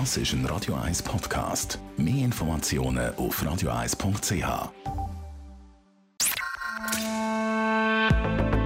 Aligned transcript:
Das 0.00 0.16
ist 0.16 0.32
ein 0.32 0.44
Radio 0.46 0.74
1 0.74 1.02
Podcast. 1.04 1.78
Mehr 1.96 2.24
Informationen 2.24 3.14
auf 3.14 3.40
radio1.ch. 3.40 4.70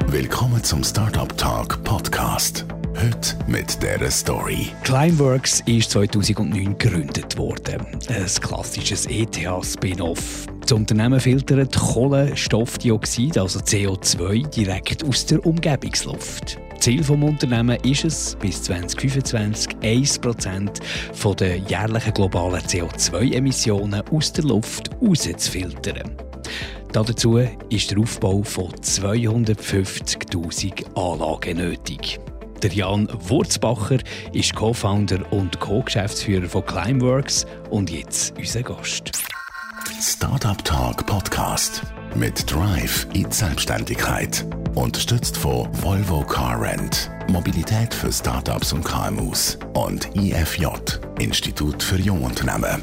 Willkommen 0.07 0.65
zum 0.65 0.83
Startup 0.83 1.37
Talk 1.37 1.85
Podcast. 1.85 2.65
Heute 2.97 3.37
mit 3.47 3.77
dieser 3.83 4.11
Story. 4.11 4.69
Climeworks 4.85 5.61
ist 5.67 5.91
2009 5.91 6.79
gegründet 6.79 7.37
worden. 7.37 7.87
Ein 8.09 8.27
klassisches 8.41 9.05
ETH-Spin-off. 9.05 10.47
Das 10.63 10.73
Unternehmen 10.73 11.21
filtert 11.21 11.77
Kohlenstoffdioxid, 11.77 13.37
also 13.37 13.59
CO2, 13.59 14.49
direkt 14.49 15.05
aus 15.05 15.27
der 15.27 15.45
Umgebungsluft. 15.45 16.59
Ziel 16.89 17.01
des 17.01 17.11
Unternehmens 17.11 17.85
ist 17.85 18.05
es, 18.07 18.35
bis 18.41 18.63
2025 18.63 19.77
1% 19.83 21.35
der 21.35 21.59
jährlichen 21.59 22.15
globalen 22.15 22.63
CO2-Emissionen 22.63 24.03
aus 24.11 24.33
der 24.33 24.45
Luft 24.45 24.89
rauszufiltern. 25.03 26.17
Dazu 26.91 27.37
ist 27.69 27.91
der 27.91 27.99
Aufbau 27.99 28.43
von 28.43 28.73
250.000 28.73 30.97
Anlagen 30.97 31.59
nötig. 31.59 32.19
Der 32.63 32.73
Jan 32.73 33.07
Wurzbacher 33.21 33.99
ist 34.33 34.55
Co-Founder 34.55 35.31
und 35.31 35.61
Co-Geschäftsführer 35.61 36.49
von 36.49 36.65
Climeworks 36.65 37.45
und 37.69 37.91
jetzt 37.91 38.33
unser 38.39 38.63
Gast. 38.63 39.13
Startup 40.01 40.65
Talk 40.65 41.05
Podcast 41.05 41.83
mit 42.15 42.51
Drive 42.51 43.07
in 43.13 43.31
Selbstständigkeit. 43.31 44.45
Unterstützt 44.75 45.37
von 45.37 45.69
Volvo 45.83 46.23
Car 46.23 46.61
Rent. 46.61 47.11
Mobilität 47.29 47.93
für 47.93 48.13
Startups 48.13 48.73
und 48.73 48.85
KMUs. 48.85 49.59
Und 49.75 50.09
IFJ, 50.17 50.67
Institut 51.19 51.83
für 51.83 51.97
Jungunternehmen. 51.97 52.83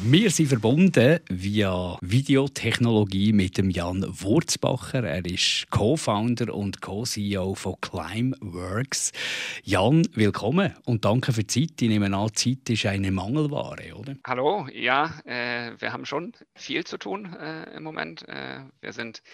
Wir 0.00 0.30
sind 0.30 0.46
verbunden 0.46 1.18
via 1.28 1.98
Videotechnologie 2.02 3.32
mit 3.32 3.58
dem 3.58 3.68
Jan 3.68 4.06
Wurzbacher. 4.08 5.02
Er 5.02 5.26
ist 5.26 5.66
Co-Founder 5.70 6.54
und 6.54 6.80
Co-CEO 6.80 7.56
von 7.56 7.74
Climeworks. 7.80 9.10
Jan, 9.64 10.06
willkommen 10.14 10.72
und 10.84 11.04
danke 11.04 11.32
für 11.32 11.42
die 11.42 11.66
Zeit. 11.66 11.82
Ich 11.82 11.88
nehme 11.88 12.16
an, 12.16 12.32
Zeit 12.32 12.70
ist 12.70 12.86
eine 12.86 13.10
Mangelware, 13.10 13.92
oder? 13.96 14.14
Hallo, 14.24 14.68
ja, 14.72 15.14
äh, 15.24 15.72
wir 15.78 15.92
haben 15.92 16.06
schon 16.06 16.32
viel 16.54 16.84
zu 16.84 16.96
tun 16.96 17.34
äh, 17.34 17.76
im 17.76 17.82
Moment. 17.82 18.26
Äh, 18.28 18.60
wir 18.80 18.92
sind 18.92 19.24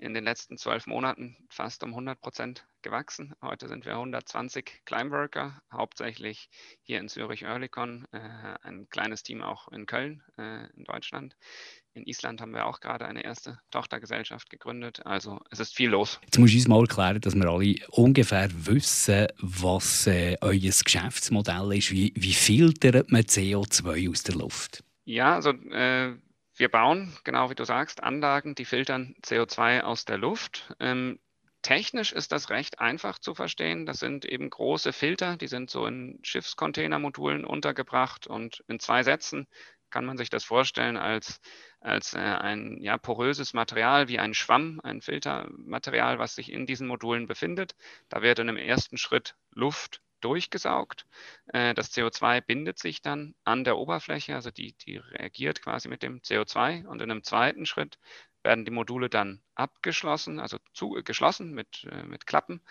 in 0.00 0.14
den 0.14 0.24
letzten 0.24 0.56
zwölf 0.56 0.86
Monaten 0.86 1.36
fast 1.48 1.82
um 1.84 1.90
100 1.90 2.20
Prozent 2.20 2.66
gewachsen. 2.82 3.34
Heute 3.42 3.68
sind 3.68 3.84
wir 3.84 3.92
120 3.92 4.82
Climeworker, 4.86 5.60
hauptsächlich 5.70 6.48
hier 6.82 6.98
in 6.98 7.08
Zürich-Oerlikon, 7.08 8.06
äh, 8.12 8.18
ein 8.62 8.88
kleines 8.88 9.22
Team 9.22 9.42
auch 9.42 9.68
in 9.68 9.86
Köln 9.86 10.22
äh, 10.38 10.66
in 10.76 10.84
Deutschland. 10.84 11.36
In 11.92 12.06
Island 12.06 12.40
haben 12.40 12.52
wir 12.52 12.66
auch 12.66 12.80
gerade 12.80 13.06
eine 13.06 13.24
erste 13.24 13.58
Tochtergesellschaft 13.70 14.48
gegründet. 14.48 15.04
Also 15.04 15.40
es 15.50 15.60
ist 15.60 15.74
viel 15.74 15.90
los. 15.90 16.20
Jetzt 16.22 16.38
muss 16.38 16.50
ich 16.50 16.56
uns 16.56 16.68
mal 16.68 16.80
erklären, 16.80 17.20
dass 17.20 17.34
wir 17.34 17.48
alle 17.48 17.74
ungefähr 17.90 18.48
wissen, 18.52 19.26
was 19.38 20.06
äh, 20.06 20.36
euer 20.40 20.58
Geschäftsmodell 20.58 21.72
ist. 21.76 21.90
Wie, 21.90 22.12
wie 22.16 22.32
filtert 22.32 23.10
man 23.10 23.22
CO2 23.22 24.10
aus 24.10 24.22
der 24.22 24.36
Luft? 24.36 24.84
Ja, 25.04 25.34
also 25.34 25.50
äh, 25.50 26.14
wir 26.60 26.68
bauen, 26.68 27.16
genau 27.24 27.50
wie 27.50 27.54
du 27.54 27.64
sagst, 27.64 28.02
Anlagen, 28.02 28.54
die 28.54 28.64
filtern 28.64 29.16
CO2 29.22 29.80
aus 29.80 30.04
der 30.04 30.18
Luft. 30.18 30.72
Ähm, 30.78 31.18
technisch 31.62 32.12
ist 32.12 32.32
das 32.32 32.50
recht 32.50 32.78
einfach 32.78 33.18
zu 33.18 33.34
verstehen. 33.34 33.86
Das 33.86 33.98
sind 33.98 34.24
eben 34.24 34.50
große 34.50 34.92
Filter, 34.92 35.36
die 35.36 35.48
sind 35.48 35.70
so 35.70 35.86
in 35.86 36.18
Schiffscontainermodulen 36.22 37.44
untergebracht 37.44 38.26
und 38.26 38.62
in 38.68 38.78
zwei 38.78 39.02
Sätzen 39.02 39.48
kann 39.88 40.04
man 40.04 40.16
sich 40.16 40.30
das 40.30 40.44
vorstellen 40.44 40.96
als, 40.96 41.40
als 41.80 42.14
äh, 42.14 42.18
ein 42.18 42.80
ja, 42.80 42.96
poröses 42.96 43.54
Material 43.54 44.08
wie 44.08 44.18
ein 44.20 44.34
Schwamm, 44.34 44.80
ein 44.84 45.00
Filtermaterial, 45.00 46.18
was 46.18 46.36
sich 46.36 46.52
in 46.52 46.66
diesen 46.66 46.86
Modulen 46.86 47.26
befindet. 47.26 47.74
Da 48.08 48.22
wird 48.22 48.38
in 48.38 48.48
einem 48.48 48.58
ersten 48.58 48.98
Schritt 48.98 49.34
Luft 49.50 50.00
durchgesaugt. 50.20 51.06
Äh, 51.46 51.74
das 51.74 51.92
CO2 51.92 52.40
bindet 52.40 52.78
sich 52.78 53.02
dann 53.02 53.34
an 53.44 53.64
der 53.64 53.78
Oberfläche, 53.78 54.34
also 54.34 54.50
die, 54.50 54.74
die 54.74 54.96
reagiert 54.98 55.62
quasi 55.62 55.88
mit 55.88 56.02
dem 56.02 56.20
CO2 56.20 56.86
und 56.86 57.02
in 57.02 57.10
einem 57.10 57.22
zweiten 57.24 57.66
Schritt 57.66 57.98
werden 58.42 58.64
die 58.64 58.70
Module 58.70 59.08
dann 59.08 59.42
abgeschlossen, 59.54 60.40
also 60.40 60.58
zu, 60.72 60.96
äh, 60.96 61.02
geschlossen 61.02 61.52
mit, 61.52 61.84
äh, 61.90 62.02
mit 62.04 62.26
Klappen 62.26 62.62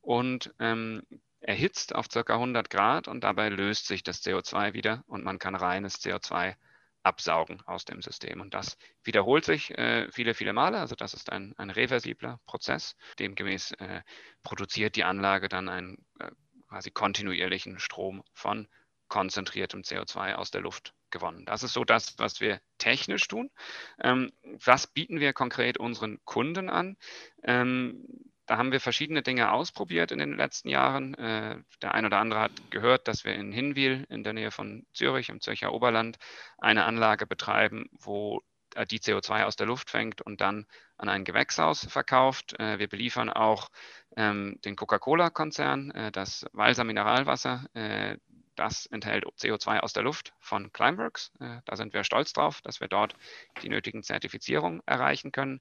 und 0.00 0.54
ähm, 0.60 1.02
erhitzt 1.40 1.94
auf 1.94 2.08
ca. 2.08 2.20
100 2.20 2.70
Grad 2.70 3.08
und 3.08 3.22
dabei 3.22 3.48
löst 3.48 3.86
sich 3.86 4.02
das 4.02 4.22
CO2 4.22 4.72
wieder 4.74 5.04
und 5.06 5.24
man 5.24 5.38
kann 5.38 5.54
reines 5.54 6.00
CO2 6.00 6.56
absaugen 7.06 7.62
aus 7.66 7.84
dem 7.84 8.02
System. 8.02 8.40
Und 8.40 8.52
das 8.52 8.76
wiederholt 9.04 9.44
sich 9.44 9.70
äh, 9.78 10.10
viele, 10.10 10.34
viele 10.34 10.52
Male. 10.52 10.78
Also 10.78 10.96
das 10.96 11.14
ist 11.14 11.30
ein, 11.30 11.54
ein 11.56 11.70
reversibler 11.70 12.40
Prozess. 12.46 12.96
Demgemäß 13.20 13.72
äh, 13.72 14.02
produziert 14.42 14.96
die 14.96 15.04
Anlage 15.04 15.48
dann 15.48 15.68
ein 15.68 15.98
äh, 16.18 16.30
quasi 16.68 16.90
kontinuierlichen 16.90 17.78
Strom 17.78 18.22
von 18.32 18.68
konzentriertem 19.08 19.82
CO2 19.82 20.34
aus 20.34 20.50
der 20.50 20.60
Luft 20.60 20.94
gewonnen. 21.10 21.44
Das 21.44 21.62
ist 21.62 21.72
so 21.72 21.84
das, 21.84 22.18
was 22.18 22.40
wir 22.40 22.60
technisch 22.78 23.28
tun. 23.28 23.50
Ähm, 24.00 24.32
was 24.42 24.86
bieten 24.86 25.20
wir 25.20 25.32
konkret 25.32 25.78
unseren 25.78 26.18
Kunden 26.24 26.68
an? 26.68 26.96
Ähm, 27.42 28.04
da 28.46 28.58
haben 28.58 28.72
wir 28.72 28.80
verschiedene 28.80 29.22
Dinge 29.22 29.50
ausprobiert 29.50 30.12
in 30.12 30.18
den 30.18 30.36
letzten 30.36 30.68
Jahren. 30.68 31.14
Äh, 31.14 31.58
der 31.82 31.94
ein 31.94 32.06
oder 32.06 32.18
andere 32.18 32.40
hat 32.40 32.70
gehört, 32.70 33.08
dass 33.08 33.24
wir 33.24 33.34
in 33.34 33.52
Hinwil 33.52 34.06
in 34.08 34.22
der 34.22 34.32
Nähe 34.32 34.50
von 34.50 34.86
Zürich 34.92 35.28
im 35.28 35.40
Zürcher 35.40 35.72
Oberland 35.72 36.16
eine 36.58 36.84
Anlage 36.84 37.26
betreiben, 37.26 37.88
wo 37.92 38.42
äh, 38.76 38.86
die 38.86 39.00
CO2 39.00 39.44
aus 39.44 39.56
der 39.56 39.66
Luft 39.66 39.90
fängt 39.90 40.22
und 40.22 40.40
dann 40.40 40.66
an 40.96 41.08
ein 41.08 41.24
Gewächshaus 41.24 41.86
verkauft. 41.86 42.58
Äh, 42.60 42.78
wir 42.78 42.88
beliefern 42.88 43.30
auch 43.30 43.68
ähm, 44.16 44.58
den 44.64 44.76
Coca-Cola-Konzern, 44.76 45.90
äh, 45.92 46.12
das 46.12 46.46
Walser 46.52 46.84
Mineralwasser. 46.84 47.66
Das 48.54 48.86
enthält 48.86 49.26
CO2 49.26 49.80
aus 49.80 49.92
der 49.92 50.02
Luft 50.02 50.32
von 50.40 50.72
Climeworks. 50.72 51.30
Da 51.38 51.76
sind 51.76 51.92
wir 51.92 52.04
stolz 52.04 52.32
drauf, 52.32 52.62
dass 52.62 52.80
wir 52.80 52.88
dort 52.88 53.14
die 53.62 53.68
nötigen 53.68 54.02
Zertifizierungen 54.02 54.82
erreichen 54.86 55.30
können. 55.30 55.60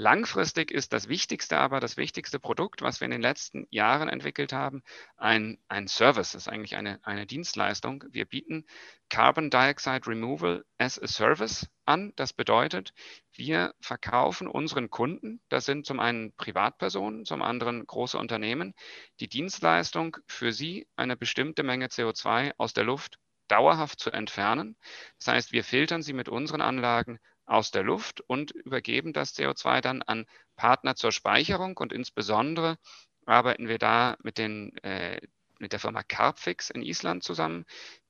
Langfristig 0.00 0.70
ist 0.70 0.92
das 0.92 1.08
Wichtigste 1.08 1.58
aber, 1.58 1.80
das 1.80 1.96
wichtigste 1.96 2.38
Produkt, 2.38 2.82
was 2.82 3.00
wir 3.00 3.06
in 3.06 3.10
den 3.10 3.20
letzten 3.20 3.66
Jahren 3.70 4.08
entwickelt 4.08 4.52
haben, 4.52 4.84
ein, 5.16 5.58
ein 5.66 5.88
Service, 5.88 6.30
das 6.30 6.42
ist 6.42 6.48
eigentlich 6.48 6.76
eine, 6.76 7.00
eine 7.04 7.26
Dienstleistung. 7.26 8.04
Wir 8.12 8.24
bieten 8.24 8.64
Carbon 9.08 9.50
Dioxide 9.50 10.06
Removal 10.06 10.64
as 10.78 11.02
a 11.02 11.08
Service 11.08 11.66
an. 11.84 12.12
Das 12.14 12.32
bedeutet, 12.32 12.94
wir 13.32 13.74
verkaufen 13.80 14.46
unseren 14.46 14.88
Kunden, 14.88 15.40
das 15.48 15.64
sind 15.64 15.84
zum 15.84 15.98
einen 15.98 16.32
Privatpersonen, 16.36 17.24
zum 17.24 17.42
anderen 17.42 17.84
große 17.84 18.18
Unternehmen, 18.18 18.74
die 19.18 19.28
Dienstleistung 19.28 20.16
für 20.28 20.52
sie 20.52 20.86
eine 20.94 21.16
bestimmte 21.16 21.64
Menge 21.64 21.86
CO2 21.86 22.52
aus 22.56 22.72
der 22.72 22.84
Luft 22.84 23.18
dauerhaft 23.48 23.98
zu 23.98 24.12
entfernen. 24.12 24.76
Das 25.18 25.26
heißt, 25.26 25.50
wir 25.50 25.64
filtern 25.64 26.02
sie 26.02 26.12
mit 26.12 26.28
unseren 26.28 26.60
Anlagen 26.60 27.18
aus 27.48 27.70
der 27.70 27.82
Luft 27.82 28.20
und 28.20 28.50
übergeben 28.50 29.12
das 29.12 29.34
CO2 29.34 29.80
dann 29.80 30.02
an 30.02 30.26
Partner 30.56 30.94
zur 30.94 31.12
Speicherung 31.12 31.76
und 31.76 31.92
insbesondere 31.92 32.78
arbeiten 33.26 33.68
wir 33.68 33.78
da 33.78 34.16
mit, 34.22 34.38
den, 34.38 34.76
äh, 34.78 35.20
mit 35.58 35.72
der 35.72 35.80
Firma 35.80 36.02
Carbfix 36.02 36.70
in 36.70 36.82
Island 36.82 37.24
zusammen. 37.24 37.64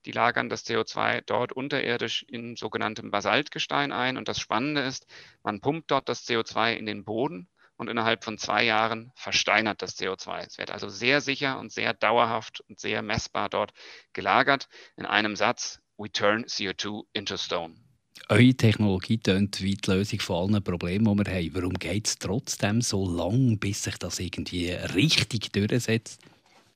Die 0.04 0.12
lagern 0.12 0.48
das 0.48 0.66
CO2 0.66 1.22
dort 1.26 1.52
unterirdisch 1.52 2.24
in 2.24 2.56
sogenanntem 2.56 3.10
Basaltgestein 3.10 3.92
ein 3.92 4.16
und 4.16 4.28
das 4.28 4.40
Spannende 4.40 4.82
ist, 4.82 5.06
man 5.42 5.60
pumpt 5.60 5.90
dort 5.90 6.08
das 6.08 6.26
CO2 6.26 6.74
in 6.74 6.86
den 6.86 7.04
Boden 7.04 7.48
und 7.76 7.88
innerhalb 7.88 8.24
von 8.24 8.38
zwei 8.38 8.64
Jahren 8.64 9.12
versteinert 9.14 9.82
das 9.82 9.96
CO2. 9.98 10.46
Es 10.46 10.58
wird 10.58 10.70
also 10.70 10.88
sehr 10.88 11.20
sicher 11.20 11.58
und 11.58 11.72
sehr 11.72 11.94
dauerhaft 11.94 12.60
und 12.68 12.80
sehr 12.80 13.02
messbar 13.02 13.48
dort 13.48 13.72
gelagert. 14.12 14.68
In 14.96 15.06
einem 15.06 15.36
Satz, 15.36 15.80
we 15.96 16.10
turn 16.10 16.44
CO2 16.44 17.04
into 17.12 17.36
stone 17.36 17.87
eure 18.28 18.54
Technologie 18.54 19.18
tönt 19.18 19.60
wie 19.62 19.74
die 19.74 19.90
Lösung 19.90 20.20
von 20.20 20.54
allen 20.54 20.62
Problemen, 20.64 21.16
die 21.16 21.26
wir 21.26 21.34
haben. 21.34 21.54
Warum 21.54 21.74
geht 21.74 22.06
es 22.06 22.18
trotzdem 22.18 22.80
so 22.80 23.08
lang, 23.08 23.58
bis 23.58 23.84
sich 23.84 23.96
das 23.98 24.18
irgendwie 24.18 24.70
richtig 24.70 25.52
durchsetzt? 25.52 26.20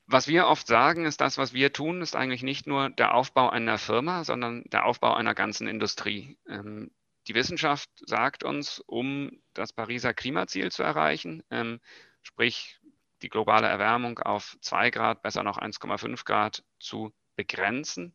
Was 0.06 0.28
wir 0.28 0.46
oft 0.46 0.66
sagen, 0.66 1.06
ist, 1.06 1.20
das, 1.20 1.38
was 1.38 1.54
wir 1.54 1.72
tun, 1.72 2.02
ist 2.02 2.16
eigentlich 2.16 2.42
nicht 2.42 2.66
nur 2.66 2.90
der 2.90 3.14
Aufbau 3.14 3.48
einer 3.48 3.78
Firma, 3.78 4.24
sondern 4.24 4.64
der 4.66 4.84
Aufbau 4.84 5.14
einer 5.14 5.34
ganzen 5.34 5.66
Industrie. 5.66 6.36
Ähm, 6.48 6.90
die 7.28 7.34
Wissenschaft 7.34 7.88
sagt 8.06 8.44
uns, 8.44 8.80
um 8.80 9.30
das 9.54 9.72
Pariser 9.72 10.12
Klimaziel 10.12 10.72
zu 10.72 10.82
erreichen, 10.82 11.42
ähm, 11.50 11.80
sprich 12.22 12.78
die 13.22 13.28
globale 13.28 13.68
Erwärmung 13.68 14.18
auf 14.18 14.56
2 14.60 14.90
Grad, 14.90 15.22
besser 15.22 15.44
noch 15.44 15.58
1,5 15.58 16.24
Grad 16.24 16.64
zu 16.80 17.12
begrenzen, 17.36 18.14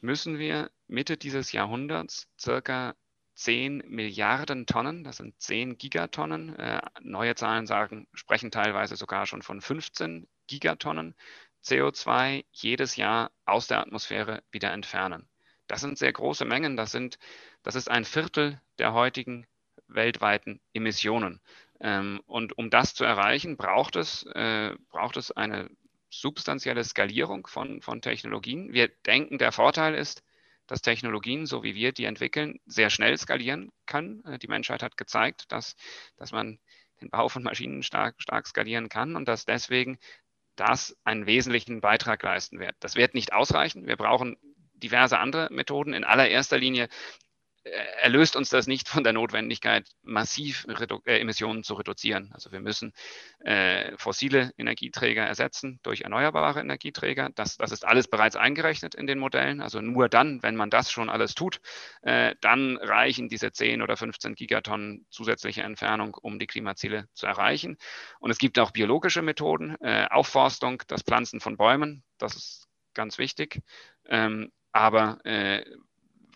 müssen 0.00 0.38
wir 0.38 0.70
Mitte 0.88 1.16
dieses 1.16 1.52
Jahrhunderts 1.52 2.28
circa 2.38 2.94
10 3.34 3.84
Milliarden 3.86 4.66
Tonnen, 4.66 5.04
das 5.04 5.18
sind 5.18 5.38
10 5.40 5.76
Gigatonnen, 5.78 6.56
äh, 6.56 6.80
neue 7.02 7.34
Zahlen 7.34 7.66
sagen, 7.66 8.08
sprechen 8.14 8.50
teilweise 8.50 8.96
sogar 8.96 9.26
schon 9.26 9.42
von 9.42 9.60
15 9.60 10.26
Gigatonnen 10.46 11.14
CO2 11.62 12.44
jedes 12.52 12.96
Jahr 12.96 13.30
aus 13.44 13.66
der 13.66 13.80
Atmosphäre 13.80 14.42
wieder 14.50 14.72
entfernen. 14.72 15.28
Das 15.66 15.80
sind 15.80 15.98
sehr 15.98 16.12
große 16.12 16.44
Mengen. 16.44 16.76
Das, 16.76 16.92
sind, 16.92 17.18
das 17.62 17.74
ist 17.74 17.90
ein 17.90 18.04
Viertel 18.04 18.60
der 18.78 18.92
heutigen 18.92 19.46
weltweiten 19.88 20.60
Emissionen. 20.72 21.40
Ähm, 21.80 22.22
und 22.26 22.56
um 22.56 22.70
das 22.70 22.94
zu 22.94 23.04
erreichen, 23.04 23.56
braucht 23.56 23.96
es, 23.96 24.24
äh, 24.34 24.74
braucht 24.88 25.16
es 25.16 25.32
eine 25.32 25.68
substanzielle 26.08 26.84
Skalierung 26.84 27.46
von, 27.46 27.82
von 27.82 28.00
Technologien. 28.00 28.72
Wir 28.72 28.88
denken, 28.88 29.38
der 29.38 29.52
Vorteil 29.52 29.94
ist, 29.94 30.22
dass 30.66 30.82
Technologien, 30.82 31.46
so 31.46 31.62
wie 31.62 31.74
wir 31.74 31.92
die 31.92 32.04
entwickeln, 32.04 32.58
sehr 32.66 32.90
schnell 32.90 33.16
skalieren 33.16 33.70
können. 33.86 34.24
Äh, 34.24 34.38
die 34.38 34.48
Menschheit 34.48 34.82
hat 34.82 34.96
gezeigt, 34.96 35.50
dass, 35.52 35.76
dass 36.16 36.32
man 36.32 36.58
den 37.00 37.10
Bau 37.10 37.28
von 37.28 37.42
Maschinen 37.42 37.82
stark, 37.82 38.16
stark 38.18 38.46
skalieren 38.46 38.88
kann 38.88 39.16
und 39.16 39.28
dass 39.28 39.44
deswegen 39.44 39.98
das 40.56 40.96
einen 41.04 41.26
wesentlichen 41.26 41.80
Beitrag 41.80 42.22
leisten 42.22 42.58
wird. 42.58 42.74
Das 42.80 42.96
wird 42.96 43.14
nicht 43.14 43.32
ausreichen. 43.32 43.86
Wir 43.86 43.96
brauchen 43.96 44.36
diverse 44.74 45.18
andere 45.18 45.48
Methoden. 45.50 45.92
In 45.92 46.04
allererster 46.04 46.58
Linie 46.58 46.88
erlöst 47.72 48.36
uns 48.36 48.50
das 48.50 48.66
nicht 48.66 48.88
von 48.88 49.04
der 49.04 49.12
Notwendigkeit, 49.12 49.88
massiv 50.02 50.66
Redu 50.68 51.00
äh, 51.04 51.18
Emissionen 51.18 51.64
zu 51.64 51.74
reduzieren. 51.74 52.30
Also 52.32 52.52
wir 52.52 52.60
müssen 52.60 52.92
äh, 53.40 53.96
fossile 53.96 54.52
Energieträger 54.56 55.24
ersetzen 55.24 55.80
durch 55.82 56.02
erneuerbare 56.02 56.60
Energieträger. 56.60 57.30
Das, 57.34 57.56
das 57.56 57.72
ist 57.72 57.84
alles 57.84 58.08
bereits 58.08 58.36
eingerechnet 58.36 58.94
in 58.94 59.06
den 59.06 59.18
Modellen. 59.18 59.60
Also 59.60 59.80
nur 59.80 60.08
dann, 60.08 60.42
wenn 60.42 60.56
man 60.56 60.70
das 60.70 60.90
schon 60.90 61.10
alles 61.10 61.34
tut, 61.34 61.60
äh, 62.02 62.34
dann 62.40 62.76
reichen 62.76 63.28
diese 63.28 63.52
10 63.52 63.82
oder 63.82 63.96
15 63.96 64.34
Gigatonnen 64.34 65.06
zusätzliche 65.10 65.62
Entfernung, 65.62 66.14
um 66.14 66.38
die 66.38 66.46
Klimaziele 66.46 67.08
zu 67.14 67.26
erreichen. 67.26 67.76
Und 68.20 68.30
es 68.30 68.38
gibt 68.38 68.58
auch 68.58 68.70
biologische 68.70 69.22
Methoden, 69.22 69.76
äh, 69.80 70.06
Aufforstung, 70.10 70.82
das 70.86 71.02
Pflanzen 71.02 71.40
von 71.40 71.56
Bäumen, 71.56 72.04
das 72.18 72.36
ist 72.36 72.68
ganz 72.94 73.18
wichtig. 73.18 73.60
Ähm, 74.08 74.52
aber 74.72 75.24
äh, 75.24 75.64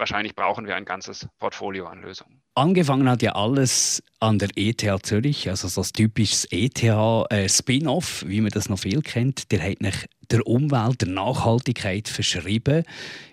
wahrscheinlich 0.01 0.35
brauchen 0.35 0.67
wir 0.67 0.75
ein 0.75 0.85
ganzes 0.85 1.29
Portfolio 1.39 1.87
an 1.87 2.01
Lösungen. 2.01 2.43
Angefangen 2.55 3.09
hat 3.09 3.23
ja 3.23 3.37
alles 3.37 4.03
an 4.19 4.39
der 4.39 4.51
ETH 4.57 4.85
Zürich, 5.03 5.49
also 5.49 5.69
so 5.69 5.83
ein 5.83 5.89
typisches 5.95 6.47
ETH-Spin-off, 6.51 8.23
äh, 8.23 8.29
wie 8.29 8.41
man 8.41 8.51
das 8.51 8.69
noch 8.69 8.81
viel 8.81 9.03
kennt. 9.03 9.51
Der 9.53 9.63
hat 9.63 9.81
nach 9.81 10.05
der 10.31 10.47
Umwelt, 10.47 11.01
der 11.01 11.09
Nachhaltigkeit 11.09 12.09
verschrieben. 12.09 12.85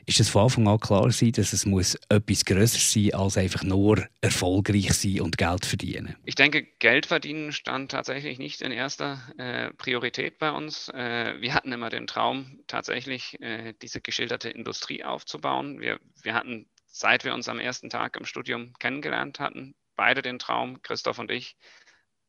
Ist 0.06 0.20
es 0.20 0.30
von 0.30 0.44
Anfang 0.44 0.68
an 0.68 0.80
klar 0.80 1.04
gewesen, 1.04 1.32
dass 1.34 1.54
es 1.54 1.66
muss 1.66 1.96
etwas 2.10 2.46
Größeres 2.46 2.94
sein 2.94 3.14
als 3.14 3.38
einfach 3.38 3.64
nur 3.64 4.08
erfolgreich 4.22 4.94
sein 4.94 5.22
und 5.22 5.38
Geld 5.38 5.66
verdienen? 5.66 6.16
Ich 6.26 6.36
denke, 6.36 6.64
Geld 6.80 7.06
verdienen 7.06 7.52
stand 7.52 7.92
tatsächlich 7.92 8.40
nicht 8.40 8.62
in 8.62 8.72
erster 8.72 9.20
äh, 9.38 9.72
Priorität 9.74 10.38
bei 10.40 10.52
uns. 10.52 10.90
Äh, 10.90 11.36
wir 11.40 11.54
hatten 11.54 11.72
immer 11.72 11.90
den 11.90 12.08
Traum, 12.08 12.60
tatsächlich 12.68 13.42
äh, 13.42 13.74
diese 13.82 14.00
geschilderte 14.02 14.50
Industrie 14.50 15.04
aufzubauen. 15.04 15.80
Wir, 15.80 16.00
wir 16.24 16.34
hatten 16.34 16.68
seit 17.00 17.24
wir 17.24 17.34
uns 17.34 17.48
am 17.50 17.60
ersten 17.60 17.90
Tag 17.90 18.16
im 18.16 18.26
Studium 18.26 18.74
kennengelernt 18.80 19.40
hatten, 19.40 19.76
beide 19.96 20.22
den 20.22 20.40
Traum, 20.40 20.82
Christoph 20.82 21.20
und 21.20 21.32
ich, 21.32 21.56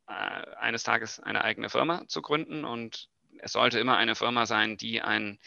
äh, 0.09 0.12
eines 0.12 0.82
Tages 0.82 1.20
eine 1.20 1.44
eigene 1.44 1.69
Firma 1.69 2.06
zu 2.09 2.23
gründen. 2.23 2.65
Und 2.65 3.09
es 3.38 3.53
sollte 3.53 3.79
immer 3.79 3.97
eine 3.97 4.15
Firma 4.15 4.47
sein, 4.47 4.76
die 4.76 5.00
ein, 5.00 5.38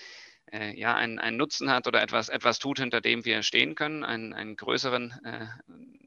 äh, 0.51 0.77
ja, 0.79 0.95
einen, 0.95 1.19
einen 1.19 1.37
Nutzen 1.37 1.69
hat 1.69 1.87
oder 1.87 2.01
etwas, 2.01 2.29
etwas 2.29 2.59
tut, 2.59 2.79
hinter 2.79 3.01
dem 3.01 3.25
wir 3.25 3.43
stehen 3.43 3.75
können, 3.75 4.03
einen, 4.03 4.33
einen 4.33 4.55
größeren, 4.55 5.11
äh, 5.23 5.47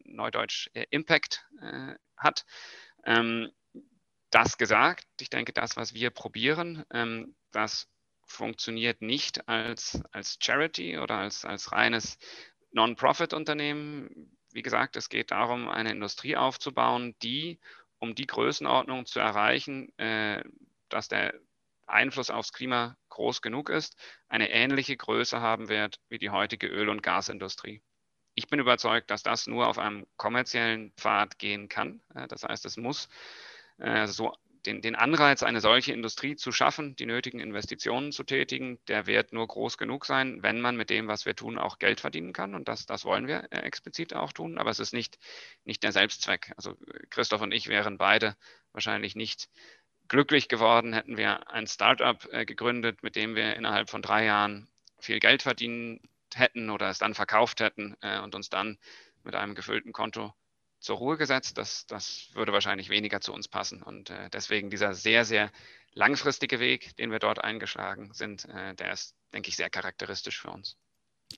neudeutsch, 0.05 0.71
äh, 0.75 0.87
Impact 0.91 1.45
äh, 1.61 1.95
hat. 2.17 2.45
Ähm, 3.05 3.51
das 4.31 4.59
gesagt, 4.59 5.07
ich 5.21 5.31
denke, 5.31 5.53
das, 5.53 5.77
was 5.77 5.95
wir 5.95 6.11
probieren, 6.11 6.85
ähm, 6.93 7.37
das 7.53 7.89
funktioniert 8.27 9.03
nicht 9.03 9.49
als, 9.49 10.03
als 10.13 10.39
Charity 10.41 10.99
oder 10.99 11.17
als, 11.19 11.45
als 11.45 11.73
reines 11.73 12.19
Non-Profit-Unternehmen. 12.75 14.37
Wie 14.53 14.62
gesagt, 14.62 14.97
es 14.97 15.09
geht 15.09 15.31
darum, 15.31 15.69
eine 15.69 15.91
Industrie 15.91 16.37
aufzubauen, 16.37 17.15
die, 17.23 17.59
um 17.99 18.15
die 18.15 18.26
Größenordnung 18.26 19.06
zu 19.06 19.21
erreichen, 19.21 19.97
äh, 19.99 20.43
dass 20.88 21.09
der 21.09 21.35
Einfluss 21.87 22.31
aufs 22.31 22.53
Klima 22.53 22.97
groß 23.09 23.43
genug 23.43 23.69
ist, 23.71 23.97
eine 24.29 24.50
ähnliche 24.50 24.97
Größe 24.97 25.41
haben 25.41 25.69
wird 25.69 26.00
wie 26.09 26.19
die 26.19 26.31
heutige 26.31 26.67
Öl- 26.67 26.88
und 26.88 27.03
Gasindustrie. 27.03 27.82
Ich 28.35 28.49
bin 28.49 28.59
überzeugt, 28.59 29.11
dass 29.11 29.23
das 29.23 29.47
nur 29.47 29.69
auf 29.69 29.79
einem 29.79 30.06
kommerziellen 30.17 30.93
Pfad 30.97 31.38
gehen 31.38 31.69
kann. 31.69 32.03
Das 32.29 32.43
heißt, 32.43 32.65
es 32.65 32.77
muss 32.77 33.09
äh, 33.79 34.06
so 34.06 34.35
den, 34.67 34.81
den 34.81 34.95
Anreiz, 34.95 35.43
eine 35.43 35.61
solche 35.61 35.93
Industrie 35.93 36.37
zu 36.37 36.53
schaffen, 36.53 36.97
die 36.97 37.07
nötigen 37.07 37.41
Investitionen 37.41 38.13
zu 38.13 38.25
tätigen, 38.25 38.79
der 38.89 39.07
wird 39.07 39.33
nur 39.33 39.47
groß 39.47 39.79
genug 39.79 40.07
sein, 40.07 40.43
wenn 40.43 40.61
man 40.61 40.77
mit 40.77 40.91
dem, 40.91 41.07
was 41.09 41.27
wir 41.27 41.37
tun, 41.37 41.59
auch 41.59 41.79
Geld 41.79 42.01
verdienen 42.01 42.33
kann. 42.33 42.55
Und 42.55 42.69
das, 42.69 42.87
das 42.87 43.05
wollen 43.05 43.27
wir 43.27 43.49
äh, 43.51 43.59
explizit 43.61 44.15
auch 44.15 44.33
tun. 44.33 44.59
Aber 44.59 44.71
es 44.71 44.81
ist 44.81 44.93
nicht, 44.93 45.19
nicht 45.65 45.83
der 45.83 45.93
Selbstzweck. 45.93 46.53
Also 46.57 46.77
Christoph 47.11 47.43
und 47.43 47.53
ich 47.53 47.69
wären 47.69 47.99
beide 47.99 48.37
wahrscheinlich 48.73 49.15
nicht 49.15 49.49
glücklich 50.09 50.49
geworden, 50.49 50.93
hätten 50.93 51.17
wir 51.17 51.51
ein 51.51 51.67
Startup 51.67 52.27
äh, 52.33 52.45
gegründet, 52.45 53.03
mit 53.03 53.17
dem 53.17 53.35
wir 53.35 53.57
innerhalb 53.57 53.91
von 53.91 54.03
drei 54.03 54.25
Jahren 54.25 54.69
viel 54.99 55.21
Geld 55.21 55.43
verdienen 55.43 56.01
hätten 56.35 56.71
oder 56.71 56.91
es 56.91 56.99
dann 56.99 57.15
verkauft 57.15 57.61
hätten 57.61 57.97
äh, 58.01 58.21
und 58.21 58.35
uns 58.35 58.51
dann 58.51 58.79
mit 59.23 59.35
einem 59.35 59.55
gefüllten 59.55 59.93
Konto 59.93 60.35
zur 60.85 60.99
Ruhe 60.99 61.17
gesetzt. 61.17 61.59
Das, 61.59 61.87
das 61.87 62.29
würde 62.35 62.53
wahrscheinlich 62.53 62.89
weniger 62.89 63.21
zu 63.21 63.33
uns 63.33 63.49
passen. 63.49 63.83
Und 63.83 64.11
äh, 64.11 64.29
deswegen 64.31 64.71
dieser 64.71 64.95
sehr, 64.95 65.25
sehr 65.25 65.51
langfristige 65.95 66.61
Weg, 66.61 66.97
den 66.97 67.11
wir 67.11 67.19
dort 67.19 67.43
eingeschlagen 67.43 68.13
sind, 68.13 68.45
äh, 68.47 68.75
der 68.75 68.93
ist, 68.93 69.15
denke 69.33 69.49
ich, 69.49 69.57
sehr 69.57 69.71
charakteristisch 69.71 70.41
für 70.41 70.51
uns. 70.51 70.77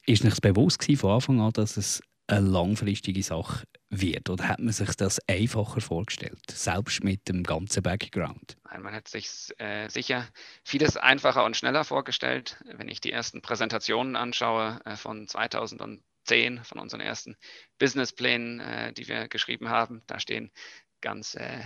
Ist 0.04 0.25
nicht 0.25 0.43
bewusst 0.43 0.84
von 0.98 1.10
Anfang 1.10 1.40
an, 1.40 1.52
dass 1.52 1.76
es 1.76 2.02
eine 2.26 2.46
langfristige 2.48 3.22
Sache 3.22 3.66
wird? 3.88 4.28
Oder 4.28 4.48
hat 4.48 4.58
man 4.58 4.72
sich 4.72 4.94
das 4.96 5.20
einfacher 5.28 5.81
vorgestellt, 5.81 6.42
selbst 6.50 7.04
mit 7.04 7.28
dem 7.28 7.44
ganzen 7.44 7.82
Background? 7.82 8.56
Nein, 8.64 8.82
man 8.82 8.94
hat 8.94 9.06
sich 9.06 9.28
äh, 9.58 9.88
sicher 9.88 10.26
vieles 10.64 10.96
einfacher 10.96 11.44
und 11.44 11.56
schneller 11.56 11.84
vorgestellt. 11.84 12.56
Wenn 12.64 12.88
ich 12.88 13.00
die 13.00 13.12
ersten 13.12 13.42
Präsentationen 13.42 14.16
anschaue 14.16 14.81
äh, 14.84 14.96
von 14.96 15.28
2000 15.28 15.81
zehn 16.26 16.62
von 16.64 16.78
unseren 16.78 17.00
ersten 17.00 17.37
Businessplänen, 17.78 18.61
äh, 18.61 18.93
die 18.93 19.08
wir 19.08 19.28
geschrieben 19.28 19.69
haben. 19.69 20.02
Da 20.06 20.20
stehen 20.20 20.50
ganz 21.00 21.34
äh, 21.34 21.62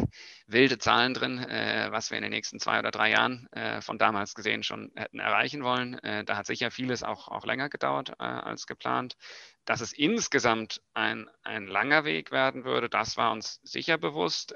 wilde 0.47 0.79
Zahlen 0.79 1.15
drin, 1.15 1.39
äh, 1.39 1.89
was 1.91 2.11
wir 2.11 2.19
in 2.19 2.23
den 2.23 2.33
nächsten 2.33 2.59
zwei 2.61 2.79
oder 2.79 2.91
drei 2.91 3.11
Jahren 3.11 3.49
äh, 3.53 3.81
von 3.81 3.97
damals 3.97 4.35
gesehen 4.35 4.63
schon 4.63 4.91
hätten 4.97 5.19
erreichen 5.19 5.63
wollen. 5.63 5.95
Äh, 6.01 6.25
da 6.25 6.37
hat 6.37 6.47
sicher 6.47 6.71
vieles 6.71 7.03
auch, 7.03 7.29
auch 7.29 7.47
länger 7.47 7.69
gedauert 7.69 8.11
äh, 8.19 8.25
als 8.25 8.67
geplant. 8.67 9.17
Dass 9.65 9.81
es 9.81 9.93
insgesamt 9.93 10.83
ein, 10.95 11.31
ein 11.43 11.67
langer 11.67 12.05
Weg 12.05 12.33
werden 12.33 12.65
würde, 12.65 12.89
das 12.89 13.17
war 13.17 13.33
uns 13.33 13.61
sicher 13.63 13.99
bewusst. 13.99 14.55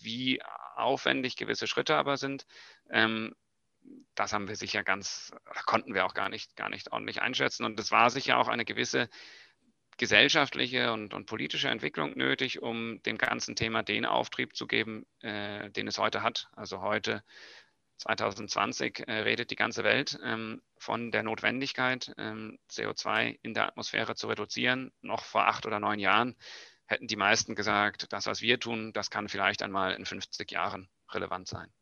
wie 0.00 0.40
aufwendig 0.74 1.36
gewisse 1.36 1.66
Schritte 1.66 1.96
aber 1.96 2.16
sind, 2.16 2.46
ähm, 2.90 3.34
das 4.14 4.32
haben 4.32 4.48
wir 4.48 4.56
sicher 4.56 4.82
ganz, 4.82 5.32
konnten 5.66 5.94
wir 5.94 6.04
auch 6.04 6.14
gar 6.14 6.28
nicht, 6.28 6.56
gar 6.56 6.68
nicht 6.68 6.92
ordentlich 6.92 7.22
einschätzen. 7.22 7.64
Und 7.64 7.78
es 7.80 7.90
war 7.90 8.10
sicher 8.10 8.38
auch 8.38 8.48
eine 8.48 8.64
gewisse 8.64 9.08
gesellschaftliche 9.98 10.92
und, 10.92 11.14
und, 11.14 11.26
politische 11.26 11.68
Entwicklung 11.68 12.16
nötig, 12.16 12.62
um 12.62 13.02
dem 13.02 13.18
ganzen 13.18 13.56
Thema 13.56 13.82
den 13.82 14.06
Auftrieb 14.06 14.56
zu 14.56 14.66
geben, 14.66 15.06
äh, 15.20 15.70
den 15.70 15.86
es 15.86 15.98
heute 15.98 16.22
hat. 16.22 16.48
Also 16.56 16.80
heute 16.80 17.22
2020 17.98 19.06
äh, 19.06 19.12
redet 19.20 19.50
die 19.50 19.56
ganze 19.56 19.84
Welt 19.84 20.18
ähm, 20.24 20.62
von 20.78 21.12
der 21.12 21.22
Notwendigkeit, 21.22 22.12
ähm, 22.18 22.58
CO2 22.70 23.38
in 23.42 23.54
der 23.54 23.68
Atmosphäre 23.68 24.14
zu 24.14 24.28
reduzieren. 24.28 24.92
Noch 25.02 25.24
vor 25.24 25.46
acht 25.46 25.66
oder 25.66 25.78
neun 25.78 25.98
Jahren 25.98 26.36
hätten 26.86 27.06
die 27.06 27.16
meisten 27.16 27.54
gesagt, 27.54 28.12
das, 28.12 28.26
was 28.26 28.40
wir 28.40 28.58
tun, 28.58 28.92
das 28.92 29.10
kann 29.10 29.28
vielleicht 29.28 29.62
einmal 29.62 29.94
in 29.94 30.06
50 30.06 30.50
Jahren 30.50 30.88
relevant 31.10 31.48
sein 31.48 31.72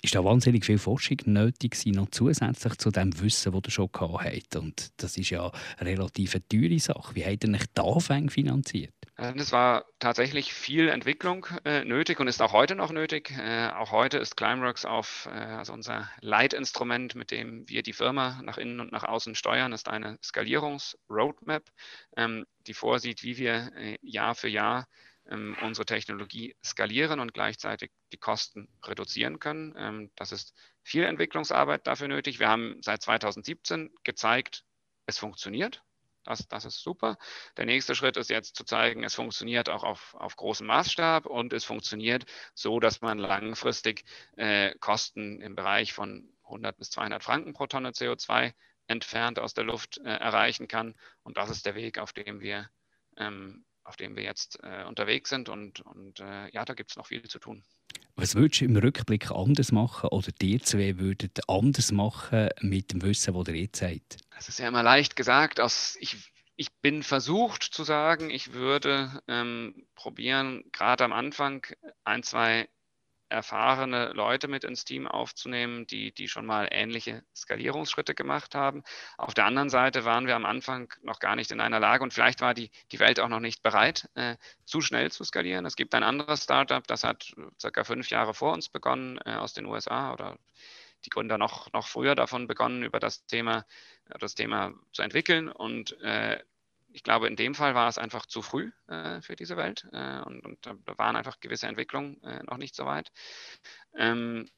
ist 0.00 0.14
da 0.14 0.24
wahnsinnig 0.24 0.64
viel 0.64 0.78
Forschung 0.78 1.18
nötig 1.26 1.72
gewesen, 1.72 1.92
noch 1.92 2.10
zusätzlich 2.10 2.76
zu 2.78 2.90
dem 2.90 3.20
Wissen, 3.20 3.52
das 3.52 3.62
ihr 3.64 3.70
schon 3.70 3.92
gehabt 3.92 4.24
habt. 4.24 4.56
Und 4.56 4.90
das 4.96 5.16
ist 5.16 5.30
ja 5.30 5.50
eine 5.78 5.90
relativ 5.90 6.36
teure 6.48 6.78
Sache. 6.78 7.14
Wie 7.14 7.24
habt 7.24 7.44
ihr 7.44 7.52
euch 7.52 7.66
da 7.74 8.00
finanziert? 8.28 8.94
Es 9.16 9.52
war 9.52 9.84
tatsächlich 9.98 10.52
viel 10.52 10.88
Entwicklung 10.88 11.46
äh, 11.64 11.84
nötig 11.84 12.18
und 12.18 12.28
ist 12.28 12.40
auch 12.40 12.52
heute 12.52 12.74
noch 12.74 12.90
nötig. 12.90 13.30
Äh, 13.38 13.68
auch 13.68 13.92
heute 13.92 14.18
ist 14.18 14.36
Climeworks 14.36 14.84
auf, 14.84 15.28
äh, 15.30 15.36
also 15.36 15.74
unser 15.74 16.10
Leitinstrument, 16.20 17.14
mit 17.14 17.30
dem 17.30 17.68
wir 17.68 17.82
die 17.82 17.92
Firma 17.92 18.40
nach 18.42 18.58
innen 18.58 18.80
und 18.80 18.90
nach 18.90 19.04
außen 19.04 19.34
steuern, 19.34 19.72
ist 19.72 19.88
eine 19.88 20.18
Skalierungsroadmap, 20.24 21.62
ähm, 22.16 22.46
die 22.66 22.74
vorsieht, 22.74 23.22
wie 23.22 23.36
wir 23.36 23.70
äh, 23.76 23.98
Jahr 24.02 24.34
für 24.34 24.48
Jahr 24.48 24.88
ähm, 25.28 25.56
unsere 25.62 25.86
Technologie 25.86 26.56
skalieren 26.64 27.20
und 27.20 27.34
gleichzeitig 27.34 27.90
die 28.12 28.18
Kosten 28.18 28.68
reduzieren 28.84 29.38
können. 29.38 29.74
Ähm, 29.76 30.10
das 30.16 30.32
ist 30.32 30.54
viel 30.82 31.04
Entwicklungsarbeit 31.04 31.86
dafür 31.86 32.08
nötig. 32.08 32.38
Wir 32.38 32.48
haben 32.48 32.78
seit 32.82 33.02
2017 33.02 33.90
gezeigt, 34.04 34.64
es 35.06 35.18
funktioniert. 35.18 35.82
Das, 36.24 36.46
das 36.46 36.64
ist 36.64 36.80
super. 36.80 37.18
Der 37.56 37.66
nächste 37.66 37.94
Schritt 37.94 38.16
ist 38.16 38.30
jetzt 38.30 38.54
zu 38.54 38.64
zeigen, 38.64 39.02
es 39.02 39.14
funktioniert 39.14 39.68
auch 39.68 39.82
auf, 39.82 40.14
auf 40.14 40.36
großem 40.36 40.66
Maßstab 40.66 41.26
und 41.26 41.52
es 41.52 41.64
funktioniert 41.64 42.24
so, 42.54 42.78
dass 42.78 43.00
man 43.00 43.18
langfristig 43.18 44.04
äh, 44.36 44.72
Kosten 44.78 45.40
im 45.40 45.56
Bereich 45.56 45.92
von 45.92 46.32
100 46.44 46.76
bis 46.76 46.90
200 46.90 47.24
Franken 47.24 47.54
pro 47.54 47.66
Tonne 47.66 47.90
CO2 47.90 48.52
entfernt 48.86 49.38
aus 49.38 49.54
der 49.54 49.64
Luft 49.64 49.98
äh, 49.98 50.10
erreichen 50.10 50.68
kann. 50.68 50.94
Und 51.22 51.36
das 51.36 51.50
ist 51.50 51.66
der 51.66 51.74
Weg, 51.74 51.98
auf 51.98 52.12
dem 52.12 52.40
wir, 52.40 52.70
ähm, 53.16 53.64
auf 53.84 53.96
dem 53.96 54.16
wir 54.16 54.22
jetzt 54.22 54.58
äh, 54.62 54.84
unterwegs 54.84 55.30
sind. 55.30 55.48
Und, 55.48 55.80
und 55.80 56.20
äh, 56.20 56.50
ja, 56.52 56.64
da 56.64 56.74
gibt 56.74 56.90
es 56.90 56.96
noch 56.96 57.06
viel 57.06 57.22
zu 57.22 57.38
tun. 57.38 57.62
Was 58.14 58.34
würdest 58.34 58.60
du 58.60 58.66
im 58.66 58.76
Rückblick 58.76 59.30
anders 59.30 59.72
machen 59.72 60.08
oder 60.10 60.30
dir 60.32 60.60
zwei 60.60 60.98
würdet 60.98 61.48
anders 61.48 61.92
machen 61.92 62.50
mit 62.60 62.92
dem 62.92 63.02
Wissen, 63.02 63.34
das 63.34 63.48
ihr 63.48 63.62
jetzt 63.62 63.82
habt? 63.82 64.18
Es 64.38 64.48
ist 64.48 64.58
ja 64.58 64.68
immer 64.68 64.82
leicht 64.82 65.16
gesagt. 65.16 65.60
Aus, 65.60 65.96
ich, 65.98 66.32
ich 66.56 66.72
bin 66.82 67.02
versucht 67.02 67.62
zu 67.62 67.84
sagen, 67.84 68.30
ich 68.30 68.52
würde 68.52 69.22
ähm, 69.28 69.86
probieren, 69.94 70.64
gerade 70.72 71.04
am 71.04 71.12
Anfang 71.12 71.66
ein, 72.04 72.22
zwei 72.22 72.68
erfahrene 73.32 74.12
Leute 74.12 74.46
mit 74.46 74.62
ins 74.62 74.84
Team 74.84 75.08
aufzunehmen, 75.08 75.86
die, 75.86 76.12
die 76.12 76.28
schon 76.28 76.46
mal 76.46 76.68
ähnliche 76.70 77.24
Skalierungsschritte 77.34 78.14
gemacht 78.14 78.54
haben. 78.54 78.82
Auf 79.16 79.34
der 79.34 79.46
anderen 79.46 79.70
Seite 79.70 80.04
waren 80.04 80.26
wir 80.26 80.36
am 80.36 80.44
Anfang 80.44 80.92
noch 81.02 81.18
gar 81.18 81.34
nicht 81.34 81.50
in 81.50 81.60
einer 81.60 81.80
Lage 81.80 82.04
und 82.04 82.12
vielleicht 82.12 82.40
war 82.40 82.54
die, 82.54 82.70
die 82.92 83.00
Welt 83.00 83.18
auch 83.18 83.28
noch 83.28 83.40
nicht 83.40 83.62
bereit, 83.62 84.08
äh, 84.14 84.36
zu 84.64 84.80
schnell 84.80 85.10
zu 85.10 85.24
skalieren. 85.24 85.66
Es 85.66 85.76
gibt 85.76 85.94
ein 85.94 86.04
anderes 86.04 86.44
Startup, 86.44 86.86
das 86.86 87.02
hat 87.04 87.32
circa 87.60 87.84
fünf 87.84 88.10
Jahre 88.10 88.34
vor 88.34 88.52
uns 88.52 88.68
begonnen 88.68 89.18
äh, 89.24 89.34
aus 89.34 89.54
den 89.54 89.66
USA 89.66 90.12
oder 90.12 90.38
die 91.04 91.10
Gründer 91.10 91.38
noch, 91.38 91.72
noch 91.72 91.88
früher 91.88 92.14
davon 92.14 92.46
begonnen, 92.46 92.82
über 92.82 93.00
das 93.00 93.26
Thema, 93.26 93.64
das 94.20 94.34
Thema 94.34 94.72
zu 94.92 95.02
entwickeln. 95.02 95.48
Und 95.48 96.00
äh, 96.02 96.38
ich 96.92 97.02
glaube, 97.02 97.26
in 97.26 97.36
dem 97.36 97.54
Fall 97.54 97.74
war 97.74 97.88
es 97.88 97.98
einfach 97.98 98.26
zu 98.26 98.42
früh 98.42 98.70
äh, 98.88 99.20
für 99.22 99.36
diese 99.36 99.56
Welt 99.56 99.86
äh, 99.92 100.20
und, 100.20 100.44
und, 100.44 100.66
da 100.66 100.98
waren 100.98 101.16
einfach 101.16 101.40
gewisse 101.40 101.66
Entwicklungen 101.66 102.22
äh, 102.22 102.42
noch 102.44 102.58
nicht 102.58 102.74
so 102.74 102.86
weit. 102.86 103.10
Ähm, 103.96 104.48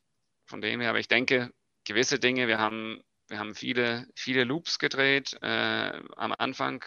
von 0.47 0.61
dem 0.61 0.81
her, 0.81 0.91
aber 0.91 1.01
ich 1.01 1.09
denke, 1.09 1.53
gewisse 1.85 2.19
Dinge, 2.19 2.49
wir 2.49 2.59
haben, 2.59 3.03
wir 3.29 3.39
haben 3.39 3.55
viele, 3.55 4.07
viele 4.15 4.45
Loops 4.45 4.79
gedreht 4.79 5.39
äh, 5.43 5.93
am 6.17 6.35
Anfang, 6.37 6.85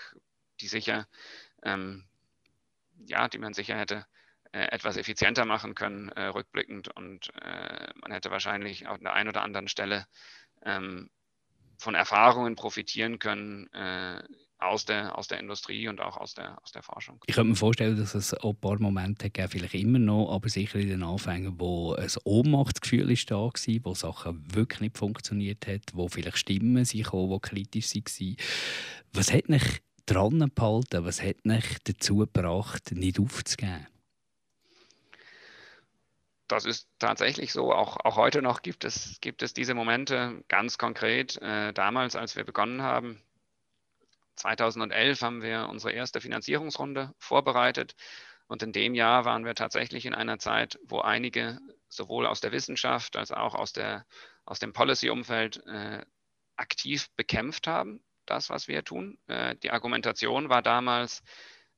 die 0.60 0.68
sicher, 0.68 1.08
ähm, 1.64 2.06
ja, 3.06 3.28
die 3.28 3.40
man 3.40 3.54
sicher 3.54 3.78
hätte 3.78 4.06
äh, 4.52 4.68
etwas 4.72 4.98
effizienter 4.98 5.46
machen 5.46 5.76
können, 5.76 6.10
äh, 6.10 6.26
rückblickend 6.26 6.96
und 6.96 7.32
man 8.02 8.12
hätte 8.12 8.32
wahrscheinlich 8.32 8.88
an 8.88 9.02
der 9.02 9.14
einen 9.14 9.30
oder 9.30 9.44
anderen 9.44 9.68
Stelle 9.68 10.08
ähm, 10.64 11.10
von 11.80 11.96
Erfahrungen 11.96 12.56
profitieren 12.56 13.20
können, 13.20 13.70
aus 14.60 14.86
der, 14.86 15.18
aus 15.18 15.28
der 15.28 15.40
Industrie 15.40 15.88
und 15.88 16.02
auch 16.02 16.18
aus 16.18 16.34
der, 16.34 16.62
aus 16.64 16.72
der 16.72 16.82
Forschung. 16.82 17.22
Ich 17.28 17.36
könnte 17.36 17.50
mir 17.50 17.56
vorstellen, 17.56 17.98
dass 17.98 18.16
es 18.16 18.34
auch 18.34 18.54
ein 18.54 18.60
paar 18.60 18.80
Momente 18.80 19.30
gab, 19.30 19.52
vielleicht 19.52 19.76
immer 19.76 20.00
noch, 20.00 20.32
aber 20.32 20.50
sicher 20.50 20.80
in 20.80 20.90
den 20.90 21.04
Anfängen, 21.04 21.60
wo 21.60 21.94
ein 21.94 22.10
Ohnmachtsgefühl 22.24 23.12
ist 23.12 23.30
da 23.30 23.36
war, 23.36 23.52
wo 23.84 23.94
Sachen 23.94 24.44
wirklich 24.54 24.82
nicht 24.82 24.98
funktioniert 24.98 25.68
haben, 25.68 25.82
wo 25.94 26.08
vielleicht 26.08 26.38
Stimmen 26.38 26.86
sich 26.86 27.04
kamen, 27.04 27.30
die 27.30 27.40
kritisch 27.40 27.96
waren. 27.96 28.36
Was 29.14 29.32
hat 29.32 29.50
mich 29.50 29.64
dran 30.06 30.40
gehalten? 30.40 31.06
Was 31.06 31.22
hat 31.22 31.46
mich 31.46 31.66
dazu 31.84 32.18
gebracht, 32.18 32.92
nicht 32.92 33.20
aufzugeben? 33.20 33.88
das 36.48 36.66
ist 36.66 36.88
tatsächlich 37.00 37.52
so. 37.52 37.74
Auch, 37.74 37.98
auch 38.04 38.16
heute 38.16 38.42
noch 38.42 38.62
gibt 38.62 38.86
es, 38.86 39.20
gibt 39.22 39.42
es 39.44 39.54
diese 39.54 39.74
Momente 39.74 40.44
ganz 40.48 40.78
konkret. 40.78 41.42
Äh, 41.42 41.74
damals, 41.74 42.16
als 42.16 42.36
wir 42.36 42.44
begonnen 42.44 42.82
haben, 42.82 43.22
2011 44.38 45.22
haben 45.22 45.42
wir 45.42 45.68
unsere 45.70 45.94
erste 45.94 46.22
Finanzierungsrunde 46.22 47.14
vorbereitet. 47.18 47.96
Und 48.48 48.64
in 48.64 48.72
dem 48.72 48.96
Jahr 48.96 49.26
waren 49.26 49.46
wir 49.46 49.56
tatsächlich 49.56 50.06
in 50.06 50.16
einer 50.16 50.40
Zeit, 50.40 50.80
wo 50.86 51.00
einige 51.00 51.60
sowohl 51.90 52.26
aus 52.26 52.40
der 52.40 52.52
Wissenschaft 52.52 53.18
als 53.18 53.32
auch 53.32 53.56
aus, 53.56 53.74
der, 53.74 54.06
aus 54.46 54.60
dem 54.60 54.74
Policy-Umfeld 54.74 55.66
äh, 55.66 56.06
aktiv 56.56 57.10
bekämpft 57.16 57.68
haben, 57.68 58.04
das, 58.26 58.50
was 58.50 58.68
wir 58.68 58.84
tun. 58.84 59.18
Äh, 59.28 59.56
die 59.58 59.72
Argumentation 59.72 60.50
war 60.50 60.62
damals, 60.62 61.24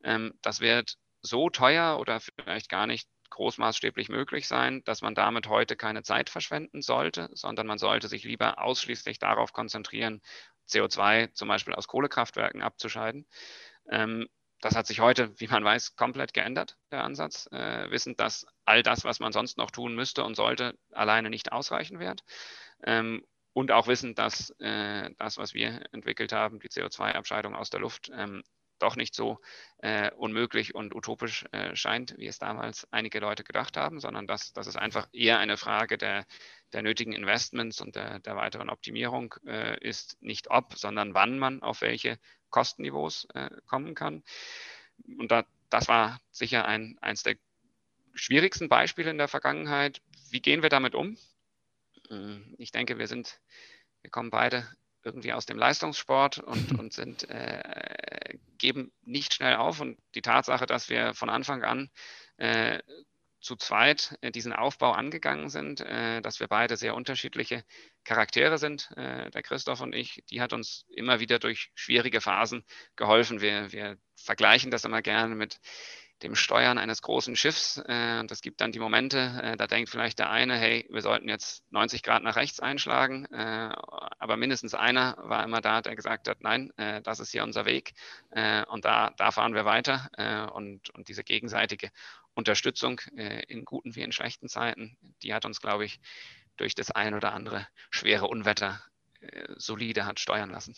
ähm, 0.03 0.37
das 0.41 0.59
wird 0.59 0.97
so 1.21 1.49
teuer 1.49 1.99
oder 1.99 2.19
vielleicht 2.19 2.69
gar 2.69 2.87
nicht 2.87 3.09
großmaßstäblich 3.29 4.09
möglich 4.09 4.47
sein, 4.47 4.83
dass 4.85 5.01
man 5.01 5.15
damit 5.15 5.47
heute 5.47 5.75
keine 5.75 6.03
Zeit 6.03 6.29
verschwenden 6.29 6.81
sollte, 6.81 7.29
sondern 7.33 7.67
man 7.67 7.77
sollte 7.77 8.07
sich 8.07 8.23
lieber 8.23 8.61
ausschließlich 8.61 9.19
darauf 9.19 9.53
konzentrieren, 9.53 10.21
CO2 10.69 11.33
zum 11.33 11.47
Beispiel 11.47 11.73
aus 11.73 11.87
Kohlekraftwerken 11.87 12.61
abzuscheiden. 12.61 13.25
Ähm, 13.89 14.27
das 14.61 14.75
hat 14.75 14.87
sich 14.87 14.99
heute, 14.99 15.31
wie 15.39 15.47
man 15.47 15.63
weiß, 15.63 15.95
komplett 15.95 16.33
geändert, 16.33 16.77
der 16.91 17.03
Ansatz, 17.03 17.47
äh, 17.51 17.89
wissend, 17.91 18.19
dass 18.19 18.45
all 18.65 18.83
das, 18.83 19.05
was 19.05 19.19
man 19.19 19.31
sonst 19.31 19.57
noch 19.57 19.71
tun 19.71 19.95
müsste 19.95 20.23
und 20.23 20.35
sollte, 20.35 20.77
alleine 20.91 21.29
nicht 21.29 21.51
ausreichen 21.51 21.99
wird. 21.99 22.23
Ähm, 22.83 23.25
und 23.53 23.71
auch 23.71 23.87
wissen, 23.87 24.15
dass 24.15 24.51
äh, 24.59 25.09
das, 25.17 25.37
was 25.37 25.53
wir 25.53 25.81
entwickelt 25.91 26.33
haben, 26.33 26.59
die 26.59 26.69
CO2-Abscheidung 26.69 27.55
aus 27.55 27.69
der 27.69 27.79
Luft, 27.79 28.11
ähm, 28.13 28.43
doch 28.79 28.95
nicht 28.95 29.15
so 29.15 29.39
äh, 29.79 30.11
unmöglich 30.11 30.75
und 30.75 30.95
utopisch 30.95 31.45
äh, 31.51 31.75
scheint, 31.75 32.17
wie 32.17 32.27
es 32.27 32.39
damals 32.39 32.87
einige 32.91 33.19
Leute 33.19 33.43
gedacht 33.43 33.77
haben, 33.77 33.99
sondern 33.99 34.27
dass, 34.27 34.53
dass 34.53 34.67
es 34.67 34.75
einfach 34.75 35.07
eher 35.13 35.39
eine 35.39 35.57
Frage 35.57 35.97
der, 35.97 36.25
der 36.73 36.81
nötigen 36.81 37.13
Investments 37.13 37.81
und 37.81 37.95
der, 37.95 38.19
der 38.19 38.35
weiteren 38.35 38.69
Optimierung 38.69 39.35
äh, 39.45 39.79
ist, 39.79 40.21
nicht 40.21 40.49
ob, 40.49 40.75
sondern 40.75 41.13
wann 41.13 41.39
man 41.39 41.61
auf 41.61 41.81
welche 41.81 42.19
Kostenniveaus 42.49 43.27
äh, 43.33 43.49
kommen 43.65 43.95
kann. 43.95 44.23
Und 45.17 45.31
da, 45.31 45.45
das 45.69 45.87
war 45.87 46.19
sicher 46.31 46.65
ein, 46.65 46.97
eines 47.01 47.23
der 47.23 47.35
schwierigsten 48.13 48.69
Beispiele 48.69 49.11
in 49.11 49.17
der 49.17 49.27
Vergangenheit. 49.27 50.01
Wie 50.29 50.41
gehen 50.41 50.61
wir 50.61 50.69
damit 50.69 50.95
um? 50.95 51.17
Hm, 52.09 52.55
ich 52.57 52.71
denke, 52.71 52.97
wir 52.97 53.07
sind, 53.07 53.39
wir 54.01 54.09
kommen 54.09 54.29
beide 54.29 54.67
irgendwie 55.03 55.33
aus 55.33 55.45
dem 55.45 55.57
Leistungssport 55.57 56.39
und, 56.39 56.71
und 56.79 56.93
sind, 56.93 57.29
äh, 57.29 58.37
geben 58.57 58.91
nicht 59.03 59.33
schnell 59.33 59.55
auf. 59.55 59.79
Und 59.79 59.97
die 60.15 60.21
Tatsache, 60.21 60.65
dass 60.65 60.89
wir 60.89 61.13
von 61.13 61.29
Anfang 61.29 61.63
an 61.63 61.89
äh, 62.37 62.79
zu 63.41 63.55
zweit 63.55 64.17
äh, 64.21 64.31
diesen 64.31 64.53
Aufbau 64.53 64.91
angegangen 64.91 65.49
sind, 65.49 65.81
äh, 65.81 66.21
dass 66.21 66.39
wir 66.39 66.47
beide 66.47 66.77
sehr 66.77 66.95
unterschiedliche 66.95 67.63
Charaktere 68.03 68.57
sind, 68.57 68.91
äh, 68.97 69.29
der 69.31 69.43
Christoph 69.43 69.81
und 69.81 69.93
ich, 69.93 70.23
die 70.29 70.41
hat 70.41 70.53
uns 70.53 70.85
immer 70.89 71.19
wieder 71.19 71.39
durch 71.39 71.71
schwierige 71.75 72.21
Phasen 72.21 72.65
geholfen. 72.95 73.41
Wir, 73.41 73.71
wir 73.71 73.97
vergleichen 74.15 74.71
das 74.71 74.83
immer 74.83 75.01
gerne 75.01 75.35
mit 75.35 75.59
dem 76.21 76.35
Steuern 76.35 76.77
eines 76.77 77.01
großen 77.01 77.37
Schiffs. 77.37 77.77
Äh, 77.77 78.25
das 78.25 78.41
gibt 78.41 78.59
dann 78.59 78.73
die 78.73 78.79
Momente, 78.79 79.55
da 79.57 79.67
denkt 79.67 79.89
vielleicht 79.89 80.19
der 80.19 80.29
eine, 80.29 80.57
hey, 80.57 80.85
wir 80.89 81.01
sollten 81.01 81.29
jetzt 81.29 81.63
90 81.71 82.03
Grad 82.03 82.23
nach 82.23 82.35
rechts 82.35 82.59
einschlagen. 82.59 83.25
Äh, 84.29 84.33
aber 84.33 84.37
mindestens 84.37 84.75
einer 84.75 85.15
war 85.17 85.43
immer 85.43 85.61
da, 85.61 85.81
der 85.81 85.95
gesagt 85.95 86.27
hat, 86.27 86.41
nein, 86.41 86.71
äh, 86.77 87.01
das 87.01 87.19
ist 87.19 87.31
hier 87.31 87.43
unser 87.43 87.65
Weg. 87.65 87.93
Äh, 88.31 88.63
und 88.65 88.85
da, 88.85 89.11
da 89.17 89.31
fahren 89.31 89.55
wir 89.55 89.65
weiter. 89.65 90.09
Äh, 90.17 90.51
und, 90.51 90.89
und 90.91 91.07
diese 91.09 91.23
gegenseitige 91.23 91.89
Unterstützung 92.35 93.01
in 93.49 93.65
guten 93.65 93.95
wie 93.95 94.01
in 94.01 94.13
schlechten 94.13 94.47
Zeiten, 94.47 94.97
die 95.23 95.33
hat 95.33 95.43
uns, 95.43 95.59
glaube 95.59 95.83
ich, 95.83 95.99
durch 96.55 96.73
das 96.73 96.89
ein 96.89 97.13
oder 97.13 97.33
andere 97.33 97.67
schwere 97.89 98.27
Unwetter 98.27 98.81
solide 99.57 100.05
hat 100.05 100.21
steuern 100.21 100.49
lassen. 100.49 100.73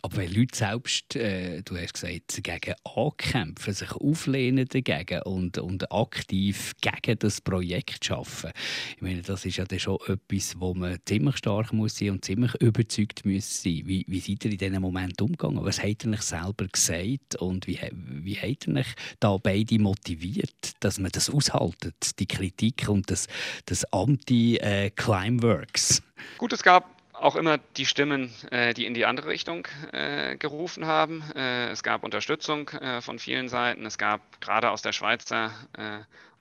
Aber 0.00 0.16
wenn 0.16 0.32
Leute 0.32 0.56
selbst, 0.56 1.14
äh, 1.16 1.62
du 1.62 1.76
hast 1.76 1.92
gesagt, 1.94 2.42
gegen 2.42 2.74
ankämpfen, 2.84 3.74
sich 3.74 3.92
auflehnen 3.92 4.66
dagegen 4.66 5.22
und, 5.22 5.58
und 5.58 5.92
aktiv 5.92 6.72
gegen 6.80 7.18
das 7.18 7.40
Projekt 7.40 8.10
arbeiten, 8.10 8.52
ich 8.96 9.02
meine, 9.02 9.22
das 9.22 9.44
ist 9.44 9.58
ja 9.58 9.64
dann 9.64 9.78
schon 9.78 9.98
etwas, 10.06 10.58
wo 10.58 10.74
man 10.74 10.98
ziemlich 11.04 11.36
stark 11.36 11.72
muss 11.72 11.98
sein 11.98 12.10
und 12.10 12.24
ziemlich 12.24 12.54
überzeugt 12.60 13.24
muss 13.24 13.62
sein. 13.62 13.82
Wie, 13.84 14.04
wie 14.08 14.20
seid 14.20 14.44
ihr 14.44 14.50
in 14.52 14.58
diesem 14.58 14.82
Moment 14.82 15.20
umgegangen? 15.20 15.64
Was 15.64 15.82
habt 15.82 16.04
ihr 16.04 16.12
euch 16.12 16.22
selber 16.22 16.66
gesagt 16.66 17.36
und 17.36 17.66
wie, 17.66 17.78
wie 17.92 18.36
habt 18.36 18.66
ihr 18.66 18.76
euch 18.76 18.94
da 19.20 19.36
beide 19.36 19.78
motiviert, 19.78 20.72
dass 20.80 20.98
man 20.98 21.12
das 21.12 21.30
aushaltet, 21.30 22.18
die 22.18 22.26
Kritik 22.26 22.88
und 22.88 23.10
das, 23.10 23.26
das 23.66 23.84
Anti-Climeworks? 23.92 26.02
Gut, 26.38 26.52
es 26.52 26.62
gab 26.62 26.91
auch 27.22 27.36
immer 27.36 27.58
die 27.76 27.86
Stimmen, 27.86 28.32
äh, 28.50 28.74
die 28.74 28.84
in 28.84 28.94
die 28.94 29.06
andere 29.06 29.28
Richtung 29.28 29.66
äh, 29.92 30.36
gerufen 30.36 30.86
haben. 30.86 31.22
Äh, 31.34 31.70
es 31.70 31.82
gab 31.82 32.02
Unterstützung 32.02 32.70
von 33.00 33.18
vielen 33.18 33.48
Seiten. 33.48 33.86
Es 33.86 33.98
gab 33.98 34.40
gerade 34.40 34.70
aus 34.70 34.82
der 34.82 34.92
Schweizer 34.92 35.52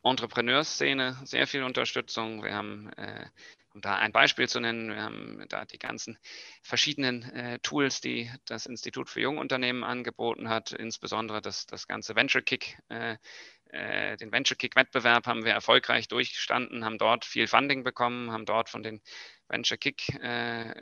Entrepreneurszene 0.04 1.18
sehr 1.24 1.46
viel 1.48 1.64
Unterstützung. 1.64 2.44
Wir 2.44 2.56
haben, 2.56 2.90
um 3.74 3.82
da 3.82 3.96
ein 3.96 4.12
Beispiel 4.12 4.50
zu 4.50 4.60
nennen, 4.60 4.90
wir 4.90 5.04
haben 5.04 5.46
da 5.50 5.66
die 5.66 5.78
ganzen 5.78 6.18
verschiedenen 6.64 7.60
Tools, 7.62 8.02
die 8.02 8.32
das 8.46 8.66
Institut 8.66 9.10
für 9.10 9.22
Jungunternehmen 9.22 9.84
angeboten 9.84 10.50
hat, 10.50 10.72
insbesondere 10.72 11.42
das, 11.42 11.68
das 11.68 11.88
ganze 11.88 12.16
Venture 12.16 12.42
Kick 12.42 12.78
den 13.72 14.32
Venture 14.32 14.58
Kick 14.58 14.75
Wettbewerb 14.75 15.28
haben 15.28 15.46
wir 15.46 15.54
erfolgreich 15.54 16.08
durchgestanden, 16.08 16.84
haben 16.84 16.98
dort 16.98 17.25
viel 17.25 17.48
Funding 17.48 17.84
bekommen, 17.84 18.32
haben 18.32 18.46
dort 18.46 18.70
von 18.70 18.84
den 18.84 19.01
Venture 19.51 19.78
Kick 19.78 20.10
äh, 20.22 20.74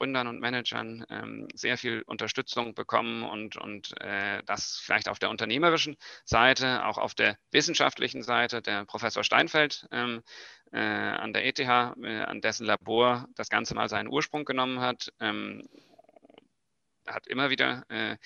und 0.00 0.40
Managern 0.40 1.04
ähm, 1.10 1.48
sehr 1.54 1.76
viel 1.76 2.02
Unterstützung 2.02 2.74
bekommen 2.74 3.24
und, 3.24 3.56
und 3.56 4.00
äh, 4.00 4.42
das 4.46 4.80
vielleicht 4.80 5.08
auf 5.08 5.18
der 5.18 5.30
unternehmerischen 5.30 5.96
Seite, 6.24 6.84
auch 6.86 6.98
auf 6.98 7.14
der 7.14 7.36
wissenschaftlichen 7.50 8.22
Seite. 8.22 8.62
Der 8.62 8.84
Professor 8.84 9.24
Steinfeld 9.24 9.88
ähm, 9.90 10.22
äh, 10.72 10.78
an 10.78 11.32
der 11.32 11.46
ETH, 11.46 11.58
äh, 11.58 12.22
an 12.22 12.40
dessen 12.40 12.64
Labor 12.64 13.26
das 13.34 13.48
Ganze 13.48 13.74
mal 13.74 13.88
seinen 13.88 14.08
Ursprung 14.08 14.44
genommen 14.44 14.80
hat, 14.80 15.12
ähm, 15.18 15.68
hat 17.06 17.26
immer 17.26 17.50
wieder 17.50 17.84
äh, 17.88 18.16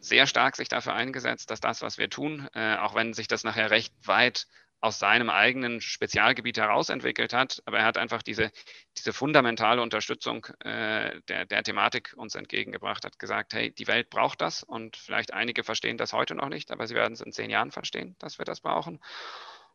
sehr 0.00 0.26
stark 0.26 0.56
sich 0.56 0.68
dafür 0.68 0.94
eingesetzt, 0.94 1.50
dass 1.50 1.60
das, 1.60 1.82
was 1.82 1.98
wir 1.98 2.10
tun, 2.10 2.48
äh, 2.54 2.76
auch 2.76 2.94
wenn 2.94 3.12
sich 3.14 3.28
das 3.28 3.44
nachher 3.44 3.70
recht 3.70 3.94
weit 4.04 4.46
aus 4.80 4.98
seinem 4.98 5.28
eigenen 5.28 5.80
Spezialgebiet 5.82 6.56
heraus 6.56 6.88
entwickelt 6.88 7.34
hat, 7.34 7.62
aber 7.66 7.78
er 7.78 7.84
hat 7.84 7.98
einfach 7.98 8.22
diese, 8.22 8.50
diese 8.96 9.12
fundamentale 9.12 9.82
Unterstützung 9.82 10.46
äh, 10.60 11.20
der, 11.28 11.44
der 11.44 11.62
Thematik 11.62 12.14
uns 12.16 12.34
entgegengebracht, 12.34 13.04
hat 13.04 13.18
gesagt, 13.18 13.52
hey, 13.52 13.72
die 13.72 13.86
Welt 13.86 14.08
braucht 14.08 14.40
das 14.40 14.62
und 14.62 14.96
vielleicht 14.96 15.34
einige 15.34 15.64
verstehen 15.64 15.98
das 15.98 16.14
heute 16.14 16.34
noch 16.34 16.48
nicht, 16.48 16.70
aber 16.70 16.86
sie 16.86 16.94
werden 16.94 17.12
es 17.12 17.20
in 17.20 17.32
zehn 17.32 17.50
Jahren 17.50 17.70
verstehen, 17.70 18.16
dass 18.18 18.38
wir 18.38 18.46
das 18.46 18.60
brauchen. 18.60 19.00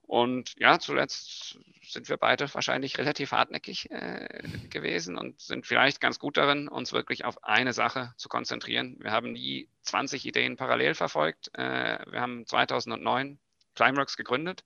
Und 0.07 0.53
ja, 0.57 0.79
zuletzt 0.79 1.57
sind 1.81 2.09
wir 2.09 2.17
beide 2.17 2.51
wahrscheinlich 2.53 2.97
relativ 2.97 3.31
hartnäckig 3.31 3.89
äh, 3.91 4.43
gewesen 4.69 5.17
und 5.17 5.41
sind 5.41 5.65
vielleicht 5.65 5.99
ganz 5.99 6.19
gut 6.19 6.37
darin, 6.37 6.67
uns 6.67 6.93
wirklich 6.93 7.25
auf 7.25 7.43
eine 7.43 7.73
Sache 7.73 8.13
zu 8.17 8.29
konzentrieren. 8.29 8.97
Wir 8.99 9.11
haben 9.11 9.31
nie 9.31 9.69
20 9.81 10.25
Ideen 10.25 10.57
parallel 10.57 10.93
verfolgt. 10.93 11.49
Äh, 11.53 11.99
wir 12.11 12.21
haben 12.21 12.45
2009 12.45 13.39
Climeworks 13.75 14.15
gegründet. 14.15 14.63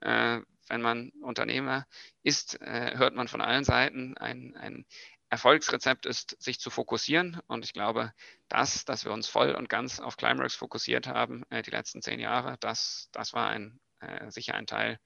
Äh, 0.00 0.40
wenn 0.68 0.82
man 0.82 1.10
Unternehmer 1.20 1.86
ist, 2.22 2.60
äh, 2.60 2.96
hört 2.96 3.14
man 3.14 3.28
von 3.28 3.40
allen 3.40 3.64
Seiten, 3.64 4.16
ein, 4.16 4.56
ein 4.56 4.86
Erfolgsrezept 5.28 6.06
ist, 6.06 6.36
sich 6.42 6.60
zu 6.60 6.70
fokussieren. 6.70 7.40
Und 7.46 7.64
ich 7.64 7.72
glaube, 7.72 8.12
das, 8.48 8.84
dass 8.84 9.04
wir 9.04 9.12
uns 9.12 9.28
voll 9.28 9.54
und 9.54 9.68
ganz 9.68 9.98
auf 9.98 10.16
Climeworks 10.16 10.54
fokussiert 10.54 11.06
haben, 11.06 11.44
äh, 11.50 11.62
die 11.62 11.70
letzten 11.70 12.02
zehn 12.02 12.20
Jahre, 12.20 12.56
das, 12.60 13.08
das 13.12 13.32
war 13.32 13.48
ein, 13.48 13.80
äh, 14.02 14.30
sicher 14.30 14.54
ein 14.54 14.66
Teil 14.66 14.98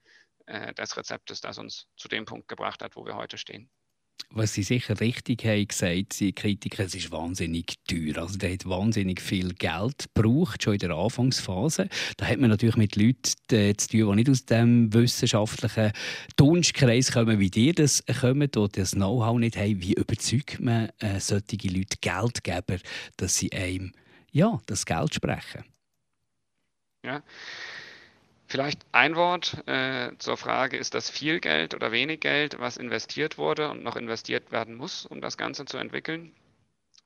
äh, 0.45 0.73
des 0.73 0.97
Rezeptes, 0.97 1.41
das 1.41 1.57
uns 1.57 1.87
zu 1.95 2.07
dem 2.07 2.25
Punkt 2.25 2.47
gebracht 2.47 2.81
hat, 2.81 2.95
wo 2.95 3.05
wir 3.05 3.15
heute 3.15 3.37
stehen. 3.37 3.69
Was 4.31 4.53
Sie 4.53 4.63
sicher 4.63 4.99
richtig 4.99 5.45
haben 5.45 5.67
gesagt, 5.67 6.19
die 6.19 6.33
Kritiker, 6.33 6.83
es 6.83 6.95
ist 6.95 7.11
wahnsinnig 7.11 7.75
teuer. 7.87 8.17
Also, 8.17 8.37
der 8.37 8.53
hat 8.53 8.67
wahnsinnig 8.67 9.21
viel 9.21 9.53
Geld 9.53 10.07
gebraucht, 10.13 10.63
schon 10.63 10.73
in 10.73 10.79
der 10.79 10.91
Anfangsphase. 10.91 11.87
Da 12.17 12.25
hat 12.25 12.39
man 12.39 12.49
natürlich 12.49 12.75
mit 12.75 12.95
Leuten 12.95 13.33
äh, 13.51 13.73
zu 13.75 13.89
tun, 13.89 14.09
die 14.09 14.15
nicht 14.15 14.29
aus 14.29 14.45
dem 14.45 14.93
wissenschaftlichen 14.93 15.93
Dunstkreis 16.35 17.11
kommen, 17.11 17.39
wie 17.39 17.49
dir 17.49 17.73
das 17.73 18.03
kommen, 18.19 18.49
oder 18.55 18.67
das 18.67 18.91
Know-how 18.91 19.37
nicht 19.39 19.55
haben. 19.55 19.81
Wie 19.81 19.93
überzeugt 19.93 20.59
man 20.59 20.89
äh, 20.99 21.19
solche 21.19 21.67
Leute, 21.69 21.97
Geldgeber, 22.01 22.79
dass 23.15 23.37
sie 23.37 23.51
einem 23.53 23.93
ja, 24.31 24.59
das 24.65 24.85
Geld 24.85 25.13
sprechen? 25.13 25.63
Ja. 27.05 27.23
Vielleicht 28.47 28.85
ein 28.93 29.15
Wort 29.15 29.61
äh, 29.67 30.11
zur 30.19 30.37
Frage, 30.37 30.77
ist 30.77 30.93
das 30.93 31.09
viel 31.09 31.41
Geld 31.41 31.75
oder 31.75 31.91
wenig 31.91 32.21
Geld, 32.21 32.59
was 32.59 32.77
investiert 32.77 33.37
wurde 33.37 33.69
und 33.69 33.83
noch 33.83 33.97
investiert 33.97 34.51
werden 34.51 34.75
muss, 34.75 35.05
um 35.05 35.19
das 35.19 35.37
Ganze 35.37 35.65
zu 35.65 35.77
entwickeln? 35.77 36.33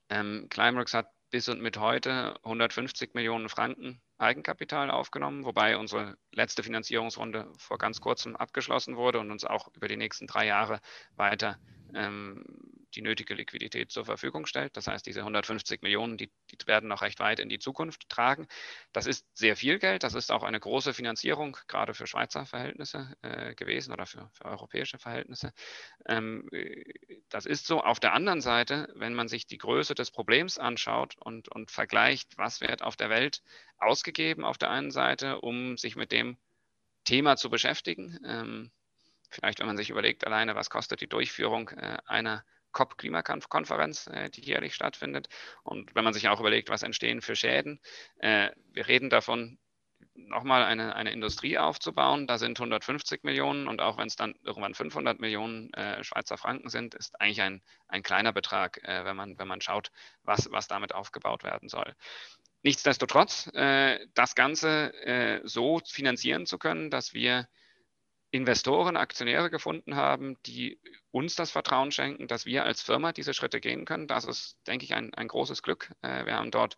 Ähm, 0.09 0.47
Climeworks 0.49 0.93
hat 0.93 1.07
bis 1.31 1.49
und 1.49 1.61
mit 1.61 1.77
heute 1.77 2.35
150 2.43 3.15
Millionen 3.15 3.49
Franken 3.49 4.01
Eigenkapital 4.19 4.91
aufgenommen, 4.91 5.43
wobei 5.43 5.77
unsere 5.77 6.15
letzte 6.31 6.61
Finanzierungsrunde 6.61 7.51
vor 7.57 7.79
ganz 7.79 8.01
kurzem 8.01 8.35
abgeschlossen 8.35 8.95
wurde 8.95 9.19
und 9.19 9.31
uns 9.31 9.43
auch 9.43 9.69
über 9.73 9.87
die 9.87 9.97
nächsten 9.97 10.27
drei 10.27 10.45
Jahre 10.45 10.79
weiter 11.15 11.57
ähm, 11.95 12.45
die 12.91 13.01
nötige 13.01 13.33
Liquidität 13.33 13.91
zur 13.91 14.05
Verfügung 14.05 14.45
stellt. 14.45 14.77
Das 14.77 14.87
heißt, 14.87 15.05
diese 15.05 15.21
150 15.21 15.81
Millionen, 15.81 16.17
die, 16.17 16.31
die, 16.51 16.67
werden 16.67 16.89
noch 16.89 17.01
recht 17.01 17.19
weit 17.19 17.39
in 17.39 17.49
die 17.49 17.59
Zukunft 17.59 18.09
tragen. 18.09 18.47
Das 18.93 19.05
ist 19.05 19.25
sehr 19.33 19.55
viel 19.55 19.79
Geld. 19.79 20.03
Das 20.03 20.13
ist 20.13 20.31
auch 20.31 20.43
eine 20.43 20.59
große 20.59 20.93
Finanzierung, 20.93 21.57
gerade 21.67 21.93
für 21.93 22.07
Schweizer 22.07 22.45
Verhältnisse 22.45 23.15
äh, 23.21 23.55
gewesen 23.55 23.93
oder 23.93 24.05
für, 24.05 24.29
für 24.33 24.45
europäische 24.45 24.97
Verhältnisse. 24.97 25.53
Ähm, 26.07 26.49
das 27.29 27.45
ist 27.45 27.65
so. 27.67 27.81
Auf 27.81 27.99
der 27.99 28.13
anderen 28.13 28.41
Seite, 28.41 28.91
wenn 28.95 29.13
man 29.13 29.27
sich 29.27 29.47
die 29.47 29.57
Größe 29.57 29.95
des 29.95 30.11
Problems 30.11 30.57
anschaut 30.57 31.15
und, 31.19 31.49
und 31.49 31.71
vergleicht, 31.71 32.37
was 32.37 32.61
wird 32.61 32.83
auf 32.83 32.95
der 32.95 33.09
Welt 33.09 33.41
ausgegeben 33.81 34.45
auf 34.45 34.57
der 34.57 34.69
einen 34.69 34.91
Seite, 34.91 35.41
um 35.41 35.77
sich 35.77 35.95
mit 35.95 36.11
dem 36.11 36.37
Thema 37.03 37.35
zu 37.35 37.49
beschäftigen. 37.49 38.19
Ähm, 38.25 38.71
vielleicht, 39.29 39.59
wenn 39.59 39.67
man 39.67 39.77
sich 39.77 39.89
überlegt, 39.89 40.25
alleine, 40.25 40.55
was 40.55 40.69
kostet 40.69 41.01
die 41.01 41.07
Durchführung 41.07 41.69
äh, 41.69 41.97
einer 42.05 42.45
COP-Klimakonferenz, 42.71 44.07
äh, 44.07 44.29
die 44.29 44.41
jährlich 44.41 44.75
stattfindet. 44.75 45.27
Und 45.63 45.95
wenn 45.95 46.03
man 46.03 46.13
sich 46.13 46.27
auch 46.29 46.39
überlegt, 46.39 46.69
was 46.69 46.83
entstehen 46.83 47.21
für 47.21 47.35
Schäden, 47.35 47.79
äh, 48.19 48.49
wir 48.71 48.87
reden 48.87 49.09
davon, 49.09 49.57
nochmal 50.15 50.63
eine, 50.63 50.95
eine 50.95 51.11
Industrie 51.11 51.57
aufzubauen. 51.57 52.27
Da 52.27 52.37
sind 52.37 52.59
150 52.59 53.23
Millionen 53.23 53.67
und 53.67 53.81
auch 53.81 53.97
wenn 53.97 54.07
es 54.07 54.15
dann 54.15 54.35
irgendwann 54.43 54.73
500 54.73 55.19
Millionen 55.19 55.73
äh, 55.73 56.03
Schweizer 56.03 56.37
Franken 56.37 56.69
sind, 56.69 56.95
ist 56.95 57.19
eigentlich 57.19 57.41
ein, 57.41 57.61
ein 57.87 58.03
kleiner 58.03 58.33
Betrag, 58.33 58.83
äh, 58.83 59.05
wenn, 59.05 59.15
man, 59.15 59.37
wenn 59.37 59.47
man 59.47 59.61
schaut, 59.61 59.91
was, 60.23 60.51
was 60.51 60.67
damit 60.67 60.93
aufgebaut 60.93 61.43
werden 61.43 61.69
soll. 61.69 61.95
Nichtsdestotrotz, 62.63 63.47
äh, 63.53 64.05
das 64.13 64.35
Ganze 64.35 64.93
äh, 65.05 65.41
so 65.43 65.79
finanzieren 65.85 66.45
zu 66.45 66.57
können, 66.57 66.89
dass 66.89 67.13
wir 67.13 67.47
Investoren, 68.31 68.95
Aktionäre 68.95 69.49
gefunden 69.49 69.95
haben, 69.97 70.37
die 70.45 70.79
uns 71.11 71.35
das 71.35 71.51
Vertrauen 71.51 71.91
schenken, 71.91 72.27
dass 72.27 72.45
wir 72.45 72.63
als 72.63 72.81
Firma 72.81 73.11
diese 73.11 73.33
Schritte 73.33 73.59
gehen 73.59 73.83
können. 73.83 74.07
Das 74.07 74.23
ist, 74.23 74.57
denke 74.67 74.85
ich, 74.85 74.93
ein, 74.93 75.13
ein 75.13 75.27
großes 75.27 75.61
Glück. 75.61 75.91
Äh, 76.01 76.25
wir 76.25 76.37
haben 76.37 76.49
dort 76.49 76.77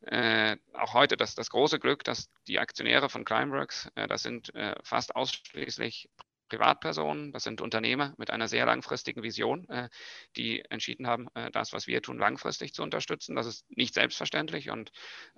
äh, 0.00 0.56
auch 0.72 0.94
heute 0.94 1.18
das, 1.18 1.34
das 1.34 1.50
große 1.50 1.78
Glück, 1.78 2.04
dass 2.04 2.30
die 2.48 2.58
Aktionäre 2.58 3.10
von 3.10 3.26
Climeworks, 3.26 3.90
äh, 3.96 4.06
das 4.06 4.22
sind 4.22 4.54
äh, 4.54 4.74
fast 4.82 5.14
ausschließlich 5.14 6.08
Privatpersonen, 6.48 7.32
das 7.32 7.42
sind 7.42 7.60
Unternehmer 7.60 8.14
mit 8.16 8.30
einer 8.30 8.48
sehr 8.48 8.64
langfristigen 8.64 9.22
Vision, 9.22 9.68
äh, 9.68 9.90
die 10.36 10.64
entschieden 10.70 11.06
haben, 11.06 11.28
äh, 11.34 11.50
das, 11.50 11.74
was 11.74 11.86
wir 11.86 12.00
tun, 12.00 12.18
langfristig 12.18 12.72
zu 12.72 12.82
unterstützen. 12.82 13.36
Das 13.36 13.46
ist 13.46 13.66
nicht 13.68 13.92
selbstverständlich 13.92 14.70
und 14.70 14.90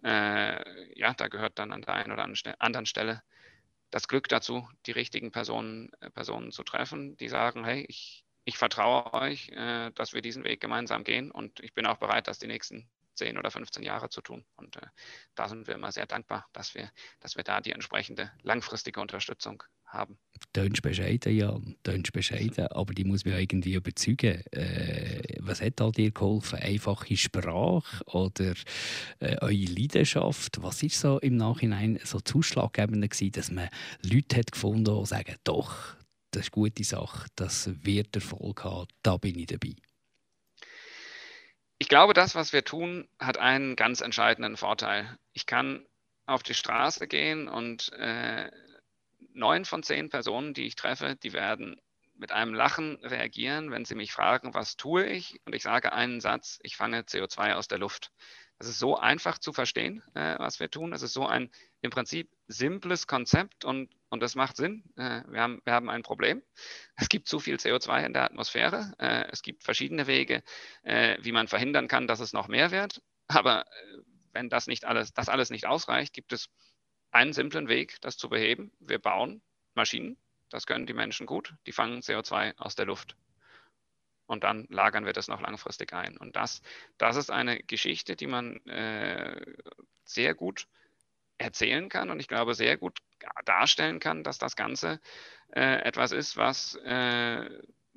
ja, 0.03 1.15
da 1.15 1.29
gehört 1.29 1.59
dann 1.59 1.73
an 1.73 1.83
der 1.83 1.95
einen 1.95 2.13
oder 2.13 2.29
anderen 2.59 2.87
Stelle 2.87 3.23
das 3.91 4.09
Glück 4.09 4.29
dazu, 4.29 4.69
die 4.87 4.93
richtigen 4.93 5.33
Personen, 5.33 5.91
äh, 6.01 6.11
Personen 6.11 6.53
zu 6.53 6.63
treffen, 6.63 7.17
die 7.17 7.29
sagen, 7.29 7.65
hey, 7.65 7.85
ich, 7.89 8.25
ich 8.45 8.59
vertraue 8.59 9.13
euch, 9.15 9.49
äh, 9.51 9.91
dass 9.93 10.13
wir 10.13 10.23
diesen 10.23 10.45
Weg 10.45 10.61
gemeinsam 10.61 11.05
gehen 11.05 11.31
und 11.31 11.61
ich 11.61 11.75
bin 11.75 11.87
auch 11.87 11.99
bereit, 11.99 12.29
das 12.29 12.39
die 12.39 12.47
nächsten 12.47 12.89
10 13.15 13.39
oder 13.39 13.51
15 13.51 13.83
Jahre 13.83 14.09
zu 14.09 14.21
tun. 14.21 14.45
Und 14.57 14.77
äh, 14.77 14.87
da 15.35 15.49
sind 15.49 15.67
wir 15.67 15.75
immer 15.75 15.91
sehr 15.91 16.07
dankbar, 16.07 16.47
dass 16.53 16.75
wir, 16.75 16.91
dass 17.21 17.37
wir 17.37 17.45
da 17.45 17.61
die 17.61 17.73
entsprechende 17.73 18.33
langfristige 18.43 19.01
Unterstützung 19.01 19.63
haben. 19.97 20.19
Tönst 20.53 20.83
bescheiden, 20.83 21.37
ja, 21.37 21.59
tönst 21.83 22.13
bescheiden, 22.13 22.67
aber 22.69 22.95
die 22.95 23.05
muss 23.05 23.25
mich 23.25 23.35
irgendwie 23.35 23.75
überzeugen. 23.75 24.43
Äh, 24.53 25.39
was 25.41 25.61
hat 25.61 25.81
all 25.81 25.93
dir 25.93 26.11
geholfen? 26.11 26.59
Einfache 26.59 27.17
Sprache 27.17 28.05
oder 28.07 28.55
äh, 29.21 29.37
eure 29.41 29.53
Leidenschaft? 29.53 30.63
Was 30.63 30.83
ist 30.83 31.01
so 31.01 31.19
im 31.19 31.37
Nachhinein 31.37 31.99
so 32.05 32.21
zuschlaggebend 32.21 33.11
gewesen, 33.11 33.33
dass 33.33 33.51
man 33.51 33.69
Leute 34.03 34.37
hat 34.37 34.53
gefunden, 34.53 34.99
die 34.99 35.07
sagen, 35.07 35.37
doch, 35.45 35.97
das 36.31 36.47
ist 36.47 36.55
eine 36.55 36.63
gute 36.63 36.85
Sache, 36.85 37.29
das 37.37 37.71
wird 37.83 38.15
Erfolg 38.15 38.65
haben, 38.65 38.89
da 39.03 39.17
bin 39.17 39.39
ich 39.39 39.47
dabei. 39.47 39.75
Ich 41.79 41.89
glaube, 41.89 42.15
das, 42.15 42.35
was 42.35 42.53
wir 42.53 42.65
tun, 42.65 43.09
hat 43.19 43.39
einen 43.39 43.77
ganz 43.77 44.01
entscheidenden 44.01 44.57
Vorteil. 44.57 45.19
Ich 45.33 45.47
kann 45.47 45.85
auf 46.27 46.43
die 46.43 46.55
Straße 46.55 47.07
gehen 47.07 47.49
und 47.49 47.93
äh, 47.93 48.51
neun 49.37 49.65
von 49.65 49.83
zehn 49.83 50.09
Personen, 50.09 50.55
die 50.55 50.67
ich 50.67 50.77
treffe, 50.77 51.17
die 51.17 51.33
werden 51.33 51.81
mit 52.19 52.33
einem 52.33 52.55
Lachen 52.55 52.97
reagieren, 53.03 53.71
wenn 53.71 53.85
sie 53.85 53.95
mich 53.95 54.13
fragen, 54.13 54.55
was 54.55 54.77
tue 54.77 55.05
ich? 55.07 55.39
Und 55.45 55.55
ich 55.55 55.63
sage 55.63 55.93
einen 55.93 56.21
Satz, 56.21 56.59
ich 56.63 56.77
fange 56.77 57.01
CO2 57.03 57.55
aus 57.55 57.69
der 57.69 57.79
Luft. 57.79 58.11
Das 58.59 58.69
ist 58.69 58.79
so 58.79 58.97
einfach 58.97 59.39
zu 59.39 59.53
verstehen, 59.53 60.03
äh, 60.15 60.39
was 60.39 60.61
wir 60.61 60.71
tun. 60.71 60.95
Es 60.95 61.03
ist 61.03 61.13
so 61.13 61.27
ein 61.27 61.51
im 61.83 61.91
Prinzip 61.91 62.31
simples 62.49 63.07
Konzept 63.07 63.67
und, 63.67 63.91
und 64.09 64.23
das 64.23 64.35
macht 64.35 64.57
Sinn. 64.57 64.83
Äh, 64.97 65.23
wir, 65.29 65.43
haben, 65.43 65.61
wir 65.65 65.75
haben 65.75 65.91
ein 65.91 66.03
Problem. 66.03 66.43
Es 66.97 67.11
gibt 67.11 67.29
zu 67.29 67.39
viel 67.39 67.57
CO2 67.57 68.07
in 68.07 68.15
der 68.15 68.25
Atmosphäre. 68.25 68.95
Äh, 68.99 69.27
es 69.31 69.43
gibt 69.43 69.63
verschiedene 69.63 70.07
Wege, 70.07 70.43
äh, 70.85 71.19
wie 71.21 71.33
man 71.33 71.49
verhindern 71.49 71.87
kann, 71.87 72.07
dass 72.07 72.21
es 72.21 72.33
noch 72.33 72.49
mehr 72.49 72.71
wird. 72.71 73.03
Aber 73.29 73.67
äh, 73.67 73.99
wenn 74.33 74.49
das 74.49 74.67
nicht 74.67 74.87
alles, 74.87 75.13
das 75.13 75.29
alles 75.29 75.51
nicht 75.51 75.67
ausreicht, 75.67 76.15
gibt 76.15 76.33
es 76.33 76.49
einen 77.11 77.33
simplen 77.33 77.69
Weg, 77.69 78.01
das 78.01 78.17
zu 78.17 78.29
beheben. 78.29 78.73
Wir 78.81 78.99
bauen 78.99 79.43
Maschinen, 79.75 80.17
das 80.51 80.67
können 80.67 80.87
die 80.87 80.95
Menschen 80.95 81.27
gut, 81.27 81.55
die 81.67 81.73
fangen 81.73 82.01
CO2 82.01 82.57
aus 82.59 82.75
der 82.75 82.87
Luft. 82.87 83.17
Und 84.27 84.43
dann 84.43 84.67
lagern 84.71 85.07
wir 85.07 85.13
das 85.13 85.29
noch 85.29 85.41
langfristig 85.41 85.93
ein. 85.93 86.17
Und 86.17 86.35
das, 86.35 86.61
das 86.99 87.17
ist 87.17 87.31
eine 87.31 87.63
Geschichte, 87.63 88.17
die 88.17 88.27
man 88.27 88.57
äh, 88.67 89.41
sehr 90.05 90.35
gut 90.35 90.67
erzählen 91.39 91.89
kann 91.89 92.11
und 92.11 92.19
ich 92.19 92.29
glaube 92.29 92.55
sehr 92.55 92.77
gut 92.77 92.99
darstellen 93.45 94.01
kann, 94.01 94.25
dass 94.25 94.39
das 94.39 94.57
Ganze 94.57 95.01
äh, 95.55 95.83
etwas 95.83 96.13
ist, 96.13 96.37
was 96.37 96.77
äh, 96.85 97.49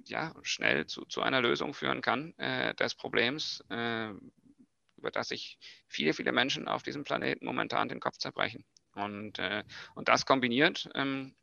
ja, 0.05 0.33
schnell 0.43 0.87
zu, 0.87 1.05
zu 1.05 1.21
einer 1.21 1.41
Lösung 1.41 1.73
führen 1.73 2.01
kann 2.01 2.37
äh, 2.37 2.73
des 2.75 2.95
Problems, 2.95 3.63
äh, 3.69 4.09
über 4.97 5.11
das 5.11 5.29
sich 5.29 5.57
viele, 5.87 6.13
viele 6.13 6.31
Menschen 6.31 6.67
auf 6.67 6.83
diesem 6.83 7.03
Planeten 7.03 7.45
momentan 7.45 7.89
den 7.89 7.99
Kopf 7.99 8.17
zerbrechen. 8.17 8.65
Und, 8.99 9.39
äh, 9.39 9.63
und 9.95 10.07
das 10.07 10.25
kombiniert, 10.25 10.89
ähm, 10.95 11.35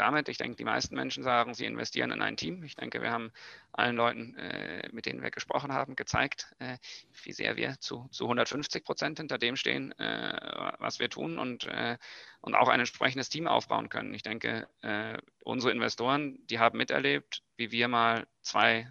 damit? 0.00 0.28
Ich 0.28 0.38
denke, 0.38 0.56
die 0.56 0.64
meisten 0.64 0.94
Menschen 0.94 1.22
sagen, 1.22 1.54
sie 1.54 1.66
investieren 1.66 2.10
in 2.10 2.22
ein 2.22 2.36
Team. 2.36 2.62
Ich 2.64 2.74
denke, 2.74 3.02
wir 3.02 3.10
haben 3.10 3.32
allen 3.72 3.96
Leuten, 3.96 4.34
äh, 4.36 4.88
mit 4.92 5.06
denen 5.06 5.22
wir 5.22 5.30
gesprochen 5.30 5.72
haben, 5.72 5.94
gezeigt, 5.94 6.54
äh, 6.58 6.78
wie 7.22 7.32
sehr 7.32 7.56
wir 7.56 7.78
zu, 7.80 8.08
zu 8.10 8.24
150 8.24 8.84
Prozent 8.84 9.18
hinter 9.18 9.38
dem 9.38 9.56
stehen, 9.56 9.92
äh, 9.98 10.72
was 10.78 10.98
wir 10.98 11.10
tun 11.10 11.38
und, 11.38 11.66
äh, 11.66 11.98
und 12.40 12.54
auch 12.54 12.68
ein 12.68 12.80
entsprechendes 12.80 13.28
Team 13.28 13.46
aufbauen 13.46 13.90
können. 13.90 14.14
Ich 14.14 14.22
denke, 14.22 14.68
äh, 14.80 15.18
unsere 15.44 15.72
Investoren, 15.72 16.38
die 16.46 16.58
haben 16.58 16.78
miterlebt, 16.78 17.42
wie 17.56 17.70
wir 17.70 17.88
mal 17.88 18.26
zwei, 18.40 18.88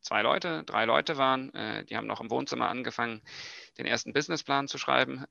zwei 0.00 0.22
Leute, 0.22 0.62
drei 0.64 0.84
Leute 0.84 1.16
waren. 1.18 1.52
Äh, 1.54 1.84
die 1.86 1.96
haben 1.96 2.06
noch 2.06 2.20
im 2.20 2.30
Wohnzimmer 2.30 2.68
angefangen, 2.68 3.22
den 3.78 3.86
ersten 3.86 4.12
Businessplan 4.12 4.68
zu 4.68 4.76
schreiben, 4.76 5.24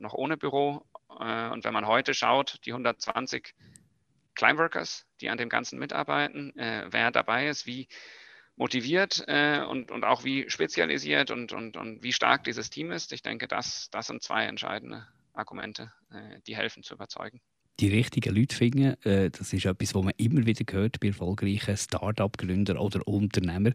noch 0.00 0.14
ohne 0.14 0.38
Büro. 0.38 0.86
Und 1.18 1.64
wenn 1.64 1.72
man 1.72 1.86
heute 1.86 2.14
schaut, 2.14 2.58
die 2.64 2.72
120 2.72 3.54
Climeworkers, 4.34 5.06
die 5.20 5.28
an 5.30 5.38
dem 5.38 5.48
Ganzen 5.48 5.78
mitarbeiten, 5.78 6.52
wer 6.56 7.10
dabei 7.10 7.48
ist, 7.48 7.66
wie 7.66 7.88
motiviert 8.56 9.24
äh, 9.26 9.60
und, 9.60 9.90
und 9.90 10.04
auch 10.04 10.24
wie 10.24 10.48
spezialisiert 10.48 11.30
und, 11.30 11.52
und, 11.52 11.76
und 11.76 12.02
wie 12.02 12.12
stark 12.12 12.44
dieses 12.44 12.70
Team 12.70 12.90
ist. 12.90 13.12
Ich 13.12 13.22
denke, 13.22 13.48
das, 13.48 13.88
das 13.90 14.06
sind 14.06 14.22
zwei 14.22 14.44
entscheidende 14.44 15.06
Argumente, 15.32 15.92
äh, 16.10 16.40
die 16.46 16.56
helfen 16.56 16.82
zu 16.82 16.94
überzeugen. 16.94 17.40
Die 17.80 17.88
richtigen 17.88 18.34
Leute 18.36 18.54
finden, 18.54 19.02
äh, 19.02 19.30
das 19.30 19.52
ist 19.52 19.64
etwas, 19.64 19.94
was 19.94 20.04
man 20.04 20.12
immer 20.18 20.44
wieder 20.44 20.64
hört 20.72 21.00
bei 21.00 21.08
erfolgreichen 21.08 21.76
Start-up-Gründern 21.76 22.76
oder 22.76 23.06
Unternehmern 23.08 23.74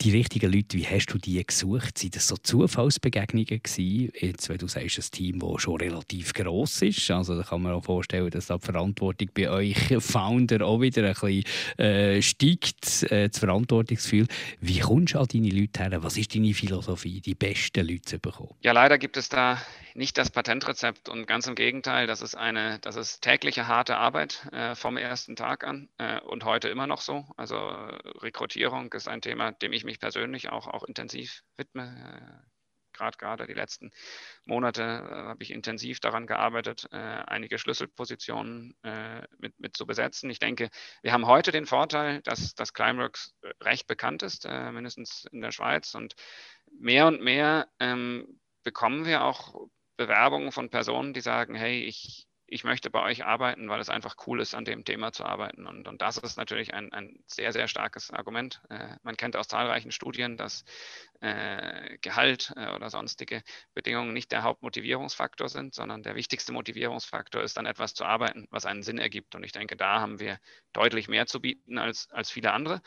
die 0.00 0.10
richtigen 0.10 0.52
Leute, 0.52 0.76
wie 0.76 0.86
hast 0.86 1.06
du 1.06 1.18
die 1.18 1.44
gesucht? 1.44 1.98
Sind 1.98 2.16
das 2.16 2.26
so 2.26 2.36
Zufallsbegegnungen 2.36 3.46
gewesen? 3.46 4.12
Jetzt, 4.18 4.48
wenn 4.48 4.58
du 4.58 4.66
sagst, 4.66 4.98
ein 4.98 5.04
Team, 5.12 5.38
das 5.38 5.62
schon 5.62 5.80
relativ 5.80 6.32
gross 6.32 6.82
ist, 6.82 7.10
also 7.10 7.36
da 7.36 7.42
kann 7.42 7.62
man 7.62 7.72
auch 7.72 7.84
vorstellen, 7.84 8.30
dass 8.30 8.46
da 8.46 8.58
die 8.58 8.64
Verantwortung 8.64 9.28
bei 9.34 9.48
euch 9.48 9.76
Founder 10.00 10.66
auch 10.66 10.80
wieder 10.80 11.06
ein 11.06 11.12
bisschen 11.12 11.44
äh, 11.78 12.20
steigt, 12.20 13.04
äh, 13.12 13.28
das 13.28 13.38
Verantwortungsgefühl. 13.38 14.26
Wie 14.60 14.80
kommst 14.80 15.14
du 15.14 15.20
an 15.20 15.28
deine 15.32 15.50
Leute 15.50 15.80
her? 15.80 16.02
Was 16.02 16.16
ist 16.16 16.34
deine 16.34 16.52
Philosophie, 16.54 17.20
die 17.20 17.34
besten 17.34 17.86
Leute 17.86 18.02
zu 18.02 18.18
bekommen? 18.18 18.54
Ja, 18.62 18.72
leider 18.72 18.98
gibt 18.98 19.16
es 19.16 19.28
da 19.28 19.60
nicht 19.94 20.18
das 20.18 20.30
Patentrezept 20.30 21.08
und 21.08 21.26
ganz 21.26 21.46
im 21.46 21.54
Gegenteil, 21.54 22.06
das 22.06 22.22
ist 22.22 22.34
eine, 22.34 22.78
das 22.80 22.96
ist 22.96 23.20
tägliche 23.20 23.66
harte 23.66 23.96
Arbeit 23.96 24.46
äh, 24.52 24.74
vom 24.74 24.96
ersten 24.96 25.36
Tag 25.36 25.64
an 25.64 25.88
äh, 25.98 26.20
und 26.20 26.44
heute 26.44 26.68
immer 26.68 26.86
noch 26.86 27.00
so. 27.00 27.26
Also 27.36 27.56
Rekrutierung 27.58 28.92
ist 28.92 29.08
ein 29.08 29.20
Thema, 29.20 29.52
dem 29.52 29.72
ich 29.72 29.84
mich 29.84 30.00
persönlich 30.00 30.50
auch, 30.50 30.66
auch 30.66 30.84
intensiv 30.84 31.42
widme. 31.56 31.84
Äh, 31.84 32.52
gerade 32.94 33.16
gerade 33.16 33.46
die 33.46 33.54
letzten 33.54 33.90
Monate 34.44 34.82
äh, 34.82 35.14
habe 35.28 35.42
ich 35.42 35.50
intensiv 35.50 36.00
daran 36.00 36.26
gearbeitet, 36.26 36.88
äh, 36.92 36.96
einige 36.96 37.58
Schlüsselpositionen 37.58 38.74
mit, 39.38 39.58
mit 39.58 39.76
zu 39.76 39.86
besetzen. 39.86 40.30
Ich 40.30 40.38
denke, 40.38 40.70
wir 41.02 41.12
haben 41.12 41.26
heute 41.26 41.52
den 41.52 41.66
Vorteil, 41.66 42.22
dass, 42.22 42.54
dass 42.54 42.72
Climeworks 42.74 43.34
recht 43.62 43.86
bekannt 43.86 44.22
ist, 44.22 44.46
mindestens 44.46 45.26
in 45.32 45.40
der 45.40 45.52
Schweiz. 45.52 45.94
Und 45.94 46.14
mehr 46.78 47.06
und 47.06 47.20
mehr 47.20 47.68
ähm, 47.78 48.40
bekommen 48.62 49.04
wir 49.04 49.24
auch 49.24 49.68
Bewerbungen 50.02 50.52
von 50.52 50.68
Personen, 50.68 51.12
die 51.12 51.20
sagen, 51.20 51.54
hey, 51.54 51.82
ich, 51.84 52.26
ich 52.46 52.64
möchte 52.64 52.90
bei 52.90 53.02
euch 53.02 53.24
arbeiten, 53.24 53.68
weil 53.68 53.80
es 53.80 53.88
einfach 53.88 54.16
cool 54.26 54.40
ist, 54.40 54.54
an 54.54 54.64
dem 54.64 54.84
Thema 54.84 55.12
zu 55.12 55.24
arbeiten. 55.24 55.66
Und, 55.66 55.86
und 55.86 56.02
das 56.02 56.18
ist 56.18 56.36
natürlich 56.36 56.74
ein, 56.74 56.92
ein 56.92 57.22
sehr, 57.26 57.52
sehr 57.52 57.68
starkes 57.68 58.10
Argument. 58.10 58.60
Äh, 58.68 58.96
man 59.02 59.16
kennt 59.16 59.36
aus 59.36 59.48
zahlreichen 59.48 59.92
Studien, 59.92 60.36
dass 60.36 60.64
äh, 61.20 61.96
Gehalt 62.02 62.52
äh, 62.56 62.74
oder 62.74 62.90
sonstige 62.90 63.42
Bedingungen 63.74 64.12
nicht 64.12 64.32
der 64.32 64.42
Hauptmotivierungsfaktor 64.42 65.48
sind, 65.48 65.74
sondern 65.74 66.02
der 66.02 66.16
wichtigste 66.16 66.52
Motivierungsfaktor 66.52 67.42
ist, 67.42 67.58
an 67.58 67.66
etwas 67.66 67.94
zu 67.94 68.04
arbeiten, 68.04 68.48
was 68.50 68.66
einen 68.66 68.82
Sinn 68.82 68.98
ergibt. 68.98 69.34
Und 69.34 69.44
ich 69.44 69.52
denke, 69.52 69.76
da 69.76 70.00
haben 70.00 70.18
wir 70.18 70.38
deutlich 70.72 71.08
mehr 71.08 71.26
zu 71.26 71.40
bieten 71.40 71.78
als, 71.78 72.10
als 72.10 72.30
viele 72.30 72.52
andere. 72.52 72.82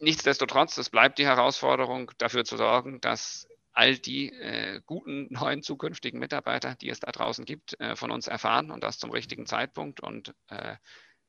Nichtsdestotrotz, 0.00 0.76
es 0.78 0.90
bleibt 0.90 1.18
die 1.18 1.26
Herausforderung, 1.26 2.10
dafür 2.18 2.44
zu 2.44 2.56
sorgen, 2.56 3.00
dass 3.00 3.48
all 3.74 3.98
die 3.98 4.32
äh, 4.32 4.80
guten 4.86 5.26
neuen 5.30 5.62
zukünftigen 5.62 6.18
Mitarbeiter, 6.18 6.76
die 6.76 6.88
es 6.88 7.00
da 7.00 7.12
draußen 7.12 7.44
gibt, 7.44 7.78
äh, 7.80 7.96
von 7.96 8.10
uns 8.10 8.26
erfahren 8.26 8.70
und 8.70 8.82
das 8.82 8.98
zum 8.98 9.10
richtigen 9.10 9.46
Zeitpunkt. 9.46 10.00
Und 10.00 10.34
äh, 10.48 10.76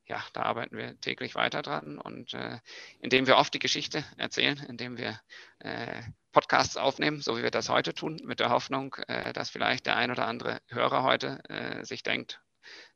ja, 0.06 0.24
da 0.34 0.44
arbeiten 0.44 0.78
wir 0.78 1.00
täglich 1.00 1.34
weiter 1.34 1.64
dran 1.64 1.98
und 1.98 2.36
äh, 2.36 2.60
indem 3.00 3.26
wir 3.26 3.38
oft 3.38 3.54
die 3.54 3.60
Geschichte 3.60 4.06
erzählen, 4.18 4.58
indem 4.70 4.98
wir 4.98 5.20
äh, 5.60 6.04
Podcasts 6.32 6.78
aufnehmen, 6.78 7.22
so 7.22 7.38
wie 7.38 7.44
wir 7.44 7.50
das 7.50 7.70
heute 7.70 7.94
tun, 7.94 8.20
mit 8.24 8.40
der 8.40 8.52
Hoffnung, 8.52 8.96
äh, 9.08 9.34
dass 9.34 9.50
vielleicht 9.50 9.88
der 9.88 9.98
ein 9.98 10.12
oder 10.12 10.28
andere 10.28 10.60
Hörer 10.68 11.04
heute 11.04 11.42
sich 11.84 12.04
denkt, 12.04 12.42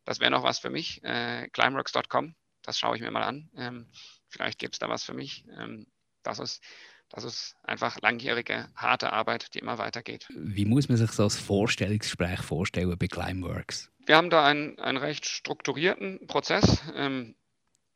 das 0.03 0.19
wäre 0.19 0.31
noch 0.31 0.43
was 0.43 0.59
für 0.59 0.69
mich. 0.69 1.01
Climeworks.com, 1.01 2.35
das 2.63 2.77
schaue 2.77 2.95
ich 2.95 3.01
mir 3.01 3.11
mal 3.11 3.23
an. 3.23 3.49
Ähm, 3.55 3.91
vielleicht 4.27 4.59
gibt 4.59 4.75
es 4.75 4.79
da 4.79 4.89
was 4.89 5.03
für 5.03 5.13
mich. 5.13 5.45
Ähm, 5.57 5.87
das 6.23 6.39
ist 6.39 6.63
das 7.09 7.23
ist 7.23 7.55
einfach 7.63 7.99
langjährige, 8.01 8.67
harte 8.75 9.11
Arbeit, 9.11 9.53
die 9.53 9.59
immer 9.59 9.77
weitergeht. 9.77 10.27
Wie 10.35 10.65
muss 10.65 10.89
man 10.89 10.97
sich 10.97 11.11
so 11.11 11.23
ein 11.23 11.29
Vorstellungsgespräch 11.29 12.41
vorstellen 12.41 12.95
bei 12.97 13.07
Climeworks? 13.07 13.91
Wir 14.05 14.15
haben 14.15 14.29
da 14.29 14.45
einen, 14.45 14.79
einen 14.79 14.97
recht 14.97 15.25
strukturierten 15.25 16.27
Prozess. 16.27 16.81
Ähm, 16.95 17.35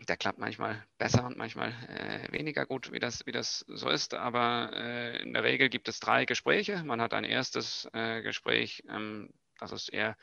der 0.08 0.17
klappt 0.17 0.39
manchmal 0.39 0.84
besser 0.97 1.26
und 1.26 1.38
manchmal 1.38 1.71
äh, 1.88 2.32
weniger 2.32 2.65
gut, 2.65 2.91
wie 2.91 2.99
das, 2.99 3.26
wie 3.26 3.32
das 3.32 3.63
so 3.67 3.89
ist. 3.89 4.13
Aber 4.13 4.71
äh, 4.73 5.21
in 5.21 5.34
der 5.34 5.43
Regel 5.43 5.69
gibt 5.69 5.88
es 5.88 5.99
drei 5.99 6.26
Gespräche. 6.26 6.84
Man 6.84 7.02
hat 7.02 7.13
ein 7.13 7.23
erstes 7.23 7.88
äh, 7.93 8.21
Gespräch, 8.21 8.84
ähm, 8.89 9.30
das 9.60 9.71
ist 9.71 9.89
eher, 9.89 10.17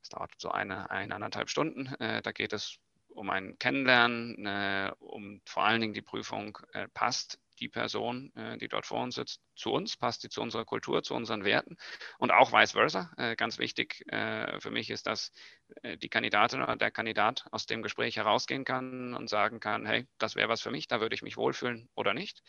das 0.00 0.10
dauert 0.10 0.32
so 0.38 0.50
eine, 0.50 0.90
eineinhalb 0.90 1.48
Stunden. 1.48 1.86
Äh, 1.98 2.22
da 2.22 2.32
geht 2.32 2.52
es 2.52 2.78
um 3.08 3.30
ein 3.30 3.58
Kennenlernen, 3.58 4.46
äh, 4.46 4.92
um 4.98 5.40
vor 5.46 5.64
allen 5.64 5.80
Dingen 5.80 5.94
die 5.94 6.02
Prüfung, 6.02 6.58
äh, 6.72 6.88
passt 6.88 7.38
die 7.62 7.68
Person, 7.68 8.32
äh, 8.34 8.58
die 8.58 8.68
dort 8.68 8.86
vor 8.86 9.02
uns 9.02 9.14
sitzt, 9.14 9.40
zu 9.54 9.70
uns, 9.70 9.96
passt 9.96 10.22
sie 10.22 10.28
zu 10.28 10.42
unserer 10.42 10.64
Kultur, 10.64 11.02
zu 11.02 11.14
unseren 11.14 11.44
Werten 11.44 11.76
und 12.18 12.32
auch 12.32 12.52
vice 12.52 12.72
versa. 12.72 13.12
Äh, 13.16 13.36
ganz 13.36 13.58
wichtig 13.58 14.04
äh, 14.12 14.60
für 14.60 14.70
mich 14.70 14.90
ist, 14.90 15.06
dass 15.06 15.32
die 15.82 16.10
Kandidatin 16.10 16.60
oder 16.60 16.76
der 16.76 16.90
Kandidat 16.90 17.46
aus 17.50 17.64
dem 17.64 17.82
Gespräch 17.82 18.16
herausgehen 18.16 18.66
kann 18.66 19.14
und 19.14 19.30
sagen 19.30 19.58
kann, 19.58 19.86
hey, 19.86 20.06
das 20.18 20.36
wäre 20.36 20.50
was 20.50 20.60
für 20.60 20.70
mich, 20.70 20.86
da 20.86 21.00
würde 21.00 21.14
ich 21.14 21.22
mich 21.22 21.38
wohlfühlen 21.38 21.88
oder 21.94 22.12
nicht. 22.12 22.42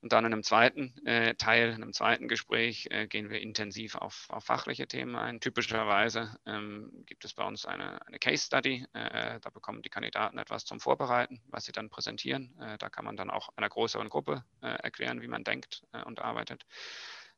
Und 0.00 0.12
dann 0.12 0.24
in 0.24 0.32
einem 0.32 0.44
zweiten 0.44 0.94
äh, 1.06 1.34
Teil, 1.34 1.70
in 1.70 1.82
einem 1.82 1.92
zweiten 1.92 2.28
Gespräch 2.28 2.86
äh, 2.90 3.08
gehen 3.08 3.30
wir 3.30 3.40
intensiv 3.40 3.96
auf, 3.96 4.26
auf, 4.30 4.44
fachliche 4.44 4.86
Themen 4.86 5.16
ein. 5.16 5.40
Typischerweise 5.40 6.38
ähm, 6.46 7.02
gibt 7.06 7.24
es 7.24 7.34
bei 7.34 7.44
uns 7.44 7.66
eine, 7.66 8.04
eine 8.06 8.18
Case 8.20 8.46
Study. 8.46 8.86
Äh, 8.92 9.40
da 9.40 9.50
bekommen 9.50 9.82
die 9.82 9.88
Kandidaten 9.88 10.38
etwas 10.38 10.64
zum 10.64 10.78
Vorbereiten, 10.78 11.42
was 11.48 11.64
sie 11.64 11.72
dann 11.72 11.90
präsentieren. 11.90 12.56
Äh, 12.60 12.78
da 12.78 12.88
kann 12.90 13.04
man 13.04 13.16
dann 13.16 13.28
auch 13.28 13.48
einer 13.56 13.68
größeren 13.68 14.08
Gruppe 14.08 14.44
äh, 14.62 14.68
erklären, 14.68 15.20
wie 15.20 15.28
man 15.28 15.42
denkt 15.42 15.82
äh, 15.92 16.02
und 16.04 16.20
arbeitet. 16.20 16.64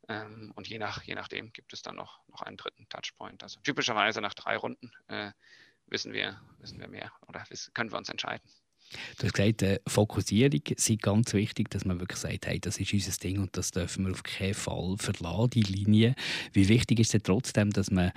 Ähm, 0.09 0.53
und 0.55 0.69
je, 0.69 0.79
nach, 0.79 1.03
je 1.03 1.15
nachdem 1.15 1.55
gibt 1.55 1.73
es 1.73 1.81
dann 1.81 1.97
noch, 1.97 2.21
noch 2.29 2.43
einen 2.43 2.59
dritten 2.59 2.87
Touchpoint. 2.91 3.43
Also 3.43 3.59
typischerweise 3.61 4.21
nach 4.21 4.35
drei 4.35 4.57
Runden 4.57 4.93
wissen, 5.87 6.13
wir, 6.13 6.41
wissen 6.59 6.79
wir 6.79 6.89
mehr 6.89 7.13
oder 7.27 7.45
können 7.75 7.91
wir 7.91 7.99
uns 7.99 8.09
entscheiden. 8.09 8.49
Du 9.19 9.27
hast 9.27 9.35
gesagt, 9.35 9.63
äh, 9.63 9.81
Fokussierung 9.87 10.61
sei 10.77 10.97
ganz 10.97 11.33
wichtig, 11.33 11.71
dass 11.71 11.85
man 11.85 12.01
wirklich 12.01 12.19
sagt, 12.19 12.47
hey, 12.47 12.59
das 12.59 12.79
ist 12.79 12.93
unser 12.93 13.13
Ding 13.13 13.39
und 13.39 13.57
das 13.57 13.71
dürfen 13.71 14.07
wir 14.07 14.13
auf 14.13 14.23
keinen 14.23 14.55
Fall 14.55 14.97
verlassen, 14.99 15.51
die 15.51 15.63
Linie. 15.63 16.15
Wie 16.53 16.69
wichtig 16.69 17.01
ist 17.01 17.15
es 17.15 17.23
trotzdem, 17.23 17.71
dass 17.71 17.91
man 17.91 18.13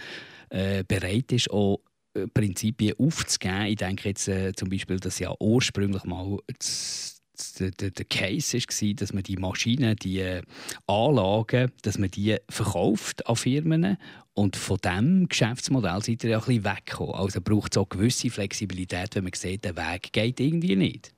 äh, 0.49 0.83
bereit 0.83 1.31
ist, 1.31 1.51
auch 1.51 1.79
äh, 2.15 2.27
Prinzipien 2.27 2.95
aufzugeben? 2.97 3.65
Ich 3.65 3.75
denke 3.75 4.09
jetzt 4.09 4.27
äh, 4.27 4.53
zum 4.53 4.69
Beispiel, 4.69 4.99
dass 4.99 5.19
ja 5.19 5.33
ursprünglich 5.39 6.03
mal 6.05 6.39
das 6.57 7.12
der, 7.59 7.71
der, 7.71 8.05
Case 8.05 8.57
war, 8.57 8.93
dass 8.93 9.13
man 9.13 9.23
die 9.23 9.37
Maschinen, 9.37 9.95
die 9.95 10.19
äh, 10.19 10.41
Anlagen, 10.87 11.71
dass 11.81 11.97
man 11.97 12.11
die 12.11 12.37
verkauft 12.49 13.27
an 13.27 13.35
Firmen 13.35 13.97
und 14.33 14.55
von 14.55 14.77
diesem 14.83 15.27
Geschäftsmodell 15.27 16.01
seid 16.01 16.23
ihr 16.23 16.31
ja 16.31 16.39
ein 16.39 16.45
bisschen 16.45 16.65
weggekommen. 16.65 17.15
Also 17.15 17.39
braucht 17.41 17.73
es 17.73 17.77
auch 17.77 17.89
gewisse 17.89 18.29
Flexibilität, 18.29 19.15
wenn 19.15 19.23
man 19.23 19.33
sieht, 19.33 19.63
der 19.63 19.77
Weg 19.77 20.11
geht 20.11 20.39
irgendwie 20.39 20.75
nicht. 20.75 21.13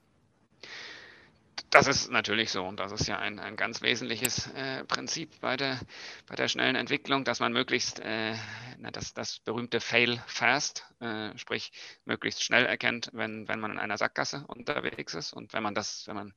Das 1.69 1.87
ist 1.87 2.09
natürlich 2.09 2.51
so 2.51 2.63
und 2.63 2.79
das 2.79 2.91
ist 2.91 3.07
ja 3.07 3.19
ein, 3.19 3.39
ein 3.39 3.55
ganz 3.55 3.81
wesentliches 3.81 4.47
äh, 4.53 4.83
Prinzip 4.85 5.41
bei 5.41 5.57
der, 5.57 5.79
bei 6.27 6.35
der 6.35 6.47
schnellen 6.47 6.75
Entwicklung, 6.75 7.23
dass 7.23 7.39
man 7.39 7.51
möglichst 7.51 7.99
äh, 7.99 8.35
na, 8.77 8.91
das, 8.91 9.13
das 9.13 9.39
berühmte 9.39 9.79
Fail 9.79 10.23
fast, 10.27 10.85
äh, 10.99 11.37
sprich 11.37 11.71
möglichst 12.05 12.43
schnell 12.43 12.65
erkennt, 12.65 13.09
wenn, 13.13 13.47
wenn 13.47 13.59
man 13.59 13.71
in 13.71 13.79
einer 13.79 13.97
Sackgasse 13.97 14.45
unterwegs 14.47 15.13
ist 15.13 15.33
und 15.33 15.53
wenn 15.53 15.63
man 15.63 15.75
das, 15.75 16.07
wenn 16.07 16.15
man 16.15 16.33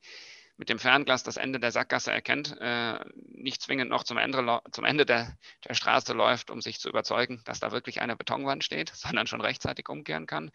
mit 0.58 0.68
dem 0.68 0.80
Fernglas 0.80 1.22
das 1.22 1.36
Ende 1.36 1.60
der 1.60 1.70
Sackgasse 1.70 2.10
erkennt, 2.10 2.56
äh, 2.60 2.98
nicht 3.14 3.62
zwingend 3.62 3.90
noch 3.90 4.02
zum 4.02 4.18
Ende, 4.18 4.60
zum 4.72 4.84
Ende 4.84 5.06
der, 5.06 5.38
der 5.66 5.74
Straße 5.74 6.12
läuft, 6.12 6.50
um 6.50 6.60
sich 6.60 6.80
zu 6.80 6.88
überzeugen, 6.88 7.42
dass 7.44 7.60
da 7.60 7.70
wirklich 7.70 8.00
eine 8.00 8.16
Betonwand 8.16 8.64
steht, 8.64 8.90
sondern 8.94 9.28
schon 9.28 9.40
rechtzeitig 9.40 9.88
umkehren 9.88 10.26
kann. 10.26 10.50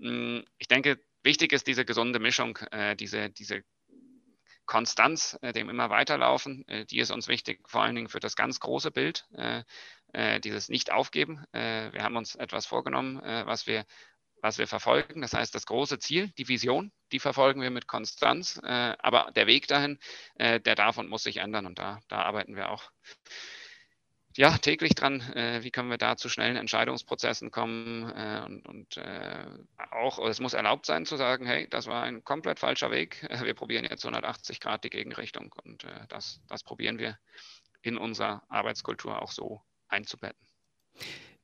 Hm, 0.00 0.44
ich 0.58 0.68
denke, 0.68 0.98
wichtig 1.22 1.52
ist 1.52 1.66
diese 1.66 1.84
gesunde 1.84 2.18
Mischung, 2.18 2.56
äh, 2.70 2.96
diese, 2.96 3.28
diese 3.28 3.62
Konstanz, 4.66 5.38
äh, 5.42 5.52
dem 5.52 5.68
immer 5.68 5.90
weiterlaufen, 5.90 6.66
äh, 6.68 6.86
die 6.86 6.98
ist 6.98 7.10
uns 7.10 7.28
wichtig, 7.28 7.60
vor 7.68 7.82
allen 7.82 7.94
Dingen 7.94 8.08
für 8.08 8.20
das 8.20 8.36
ganz 8.36 8.60
große 8.60 8.90
Bild, 8.90 9.26
äh, 9.32 9.64
dieses 10.40 10.68
Nicht-Aufgeben. 10.68 11.42
wir 11.52 12.02
haben 12.02 12.16
uns 12.16 12.34
etwas 12.34 12.66
vorgenommen, 12.66 13.18
was 13.46 13.66
wir 13.66 13.86
was 14.42 14.58
wir 14.58 14.66
verfolgen. 14.66 15.22
Das 15.22 15.32
heißt, 15.32 15.54
das 15.54 15.66
große 15.66 15.98
Ziel, 16.00 16.28
die 16.36 16.48
Vision, 16.48 16.92
die 17.12 17.20
verfolgen 17.20 17.62
wir 17.62 17.70
mit 17.70 17.86
Konstanz. 17.86 18.60
Äh, 18.62 18.96
aber 18.98 19.30
der 19.34 19.46
Weg 19.46 19.68
dahin, 19.68 19.98
äh, 20.34 20.60
der 20.60 20.74
darf 20.74 20.98
und 20.98 21.08
muss 21.08 21.22
sich 21.22 21.38
ändern. 21.38 21.64
Und 21.64 21.78
da, 21.78 22.00
da 22.08 22.22
arbeiten 22.22 22.56
wir 22.56 22.70
auch 22.70 22.90
ja, 24.36 24.56
täglich 24.58 24.94
dran, 24.94 25.20
äh, 25.32 25.62
wie 25.62 25.70
können 25.70 25.90
wir 25.90 25.98
da 25.98 26.16
zu 26.16 26.28
schnellen 26.28 26.56
Entscheidungsprozessen 26.56 27.50
kommen 27.50 28.10
äh, 28.10 28.42
und, 28.46 28.66
und 28.66 28.96
äh, 28.96 29.46
auch, 29.90 30.18
es 30.26 30.40
muss 30.40 30.54
erlaubt 30.54 30.86
sein 30.86 31.06
zu 31.06 31.16
sagen, 31.16 31.46
hey, 31.46 31.68
das 31.68 31.86
war 31.86 32.02
ein 32.02 32.24
komplett 32.24 32.58
falscher 32.58 32.90
Weg, 32.90 33.26
wir 33.42 33.54
probieren 33.54 33.84
jetzt 33.84 34.04
180 34.04 34.60
Grad 34.60 34.84
die 34.84 34.90
Gegenrichtung 34.90 35.54
und 35.64 35.84
äh, 35.84 36.06
das, 36.08 36.40
das 36.48 36.62
probieren 36.62 36.98
wir 36.98 37.18
in 37.82 37.96
unserer 37.98 38.42
Arbeitskultur 38.48 39.20
auch 39.20 39.32
so 39.32 39.60
einzubetten. 39.88 40.46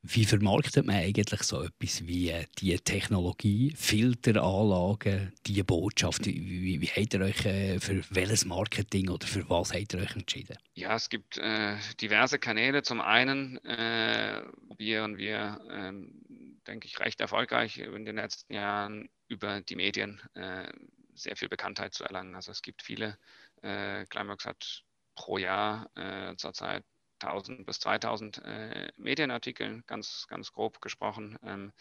Wie 0.02 0.24
vermarktet 0.24 0.86
man 0.86 0.96
eigentlich 0.96 1.42
so 1.42 1.62
etwas 1.62 2.06
wie 2.06 2.30
äh, 2.30 2.46
die 2.58 2.76
Technologie, 2.78 3.72
Filteranlagen, 3.76 5.32
die 5.44 5.62
Botschaft? 5.64 6.24
Wie, 6.26 6.80
wie 6.80 6.86
habt 6.86 7.14
ihr 7.14 7.20
euch 7.20 7.44
äh, 7.44 7.80
für 7.80 8.04
welches 8.10 8.44
Marketing 8.44 9.08
oder 9.08 9.26
für 9.26 9.48
was 9.50 9.72
habt 9.72 9.94
ihr 9.94 10.00
euch 10.00 10.14
entschieden? 10.14 10.56
Ja, 10.74 10.94
es 10.94 11.08
gibt 11.08 11.38
äh, 11.38 11.76
diverse 12.00 12.38
Kanäle. 12.38 12.82
Zum 12.82 13.00
einen 13.00 13.58
äh, 13.64 14.42
probieren 14.68 15.18
wir, 15.18 15.60
ähm, 15.68 16.58
denke 16.68 16.86
ich, 16.86 17.00
recht 17.00 17.20
erfolgreich 17.20 17.78
in 17.78 18.04
den 18.04 18.16
letzten 18.16 18.54
Jahren 18.54 19.08
über 19.26 19.60
die 19.62 19.76
Medien 19.76 20.22
äh, 20.34 20.68
sehr 21.14 21.36
viel 21.36 21.48
Bekanntheit 21.48 21.94
zu 21.94 22.04
erlangen. 22.04 22.36
Also 22.36 22.52
es 22.52 22.62
gibt 22.62 22.82
viele, 22.82 23.18
äh, 23.62 24.06
Climax 24.06 24.46
hat 24.46 24.84
pro 25.16 25.38
Jahr 25.38 25.90
äh, 25.96 26.36
zurzeit 26.36 26.84
1000 27.22 27.66
bis 27.66 27.80
2000 27.80 28.42
äh, 28.44 28.88
Medienartikel, 28.96 29.82
ganz, 29.86 30.26
ganz 30.28 30.52
grob 30.52 30.80
gesprochen, 30.80 31.38
ähm, 31.42 31.72